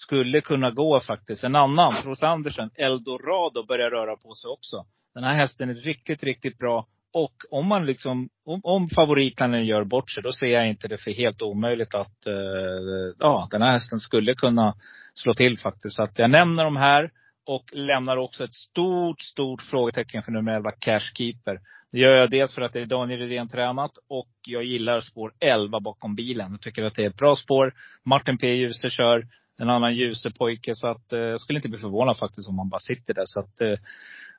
[0.01, 1.44] skulle kunna gå faktiskt.
[1.44, 4.84] En annan, Trots Andersen, Eldorado, börjar röra på sig också.
[5.14, 6.86] Den här hästen är riktigt, riktigt bra.
[7.12, 10.99] Och om man liksom, om, om favoriterna gör bort sig, då ser jag inte det
[10.99, 14.74] för helt omöjligt att, eh, ja, den här hästen skulle kunna
[15.14, 15.96] slå till faktiskt.
[15.96, 17.11] Så att jag nämner de här
[17.46, 21.61] och lämnar också ett stort, stort frågetecken för nummer 11, Cashkeeper.
[21.92, 25.32] Det gör jag dels för att det är Daniel Redén tränat och jag gillar spår
[25.40, 26.51] 11 bakom bilen.
[26.51, 27.74] Jag tycker att det är ett bra spår.
[28.05, 28.46] Martin P.
[28.46, 29.26] Djuse kör
[29.59, 30.74] en annan ljusepojke.
[30.74, 33.24] Så att eh, jag skulle inte bli förvånad faktiskt om han bara sitter där.
[33.26, 33.78] Så att, eh,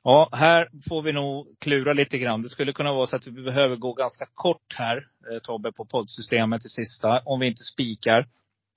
[0.03, 2.41] ja, här får vi nog klura lite grann.
[2.41, 5.85] Det skulle kunna vara så att vi behöver gå ganska kort här, eh, Tobbe, på
[5.85, 7.21] poddsystemet i sista.
[7.25, 8.27] Om vi inte spikar.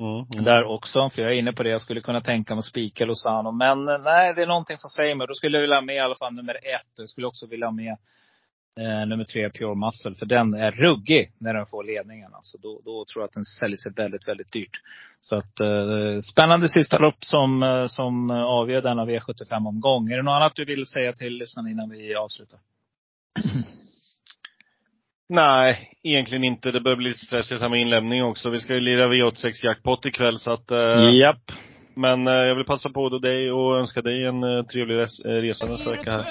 [0.01, 0.45] Mm, mm.
[0.45, 1.71] Där också, för jag är inne på det.
[1.71, 3.53] Jag skulle kunna tänka mig att spika Lozano.
[3.53, 5.27] Men eh, nej, det är någonting som säger mig.
[5.27, 6.93] Då skulle jag vilja ha med i alla fall nummer ett.
[6.99, 7.97] Jag skulle också vilja ha med
[8.81, 10.15] eh, nummer tre, Pure Muscle.
[10.15, 12.35] För den är ruggig när den får ledningen.
[12.35, 14.81] Alltså, då, då tror jag att den säljer sig väldigt, väldigt dyrt.
[15.21, 20.13] Så att eh, spännande sista lopp som, eh, som avgör denna V75-omgång.
[20.13, 22.61] Är det något annat du vill säga till lyssnarna innan vi avslutar?
[25.29, 26.71] Nej, egentligen inte.
[26.71, 28.51] Det börjar bli lite stressigt här med inlämning också.
[28.51, 31.53] Vi ska ju lira V86 jackpot ikväll så att eh, Japp.
[31.95, 35.21] Men eh, jag vill passa på då dig och önska dig en eh, trevlig res
[35.21, 36.25] eh, resa nästa vecka här.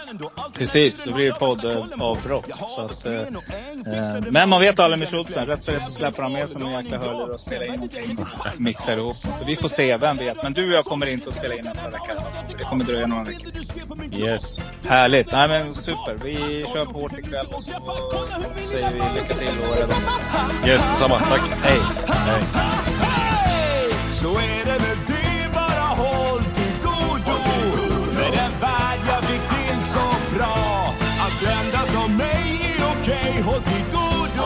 [0.58, 2.46] Precis, det blir poddavbrott.
[2.76, 5.46] Så att, eh, men man vet aldrig med Schultzen.
[5.46, 8.18] Rätt så så släpper han med sig någon jäkla hörlur och spelar in någonting.
[8.58, 9.16] Mixar ihop.
[9.16, 10.44] Så vi får se, vem vet.
[10.44, 12.14] Men du och jag kommer inte att spela in nästa vecka.
[12.58, 13.52] Det kommer dröja några veckor.
[14.20, 14.44] Yes.
[14.88, 15.32] Härligt.
[15.32, 16.18] Nej men super.
[16.24, 17.72] Vi kör på hårt ikväll och så
[18.72, 21.20] säger vi lycka till och Yes, detsamma.
[21.20, 21.42] Tack.
[21.64, 21.80] Hej.
[22.08, 22.42] Hej.
[24.12, 25.11] Så är det med
[33.40, 34.46] Håll till godo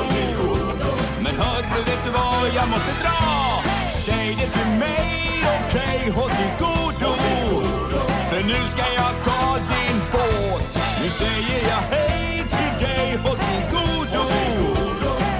[1.23, 2.35] Men hörru, vet du vad?
[2.55, 3.63] jag måste dra.
[3.89, 7.11] Säg det till mig, okej, okay, håll till godo.
[8.29, 10.79] För nu ska jag ta din båt.
[11.03, 14.23] Nu säger jag hej till dig, håll till godo.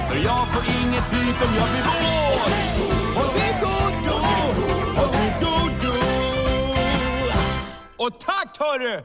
[0.08, 2.52] För jag får inget flyt om jag blir våt.
[3.16, 4.16] Håll till godo,
[4.96, 5.94] håll till godo.
[7.96, 9.02] Och tack hörru!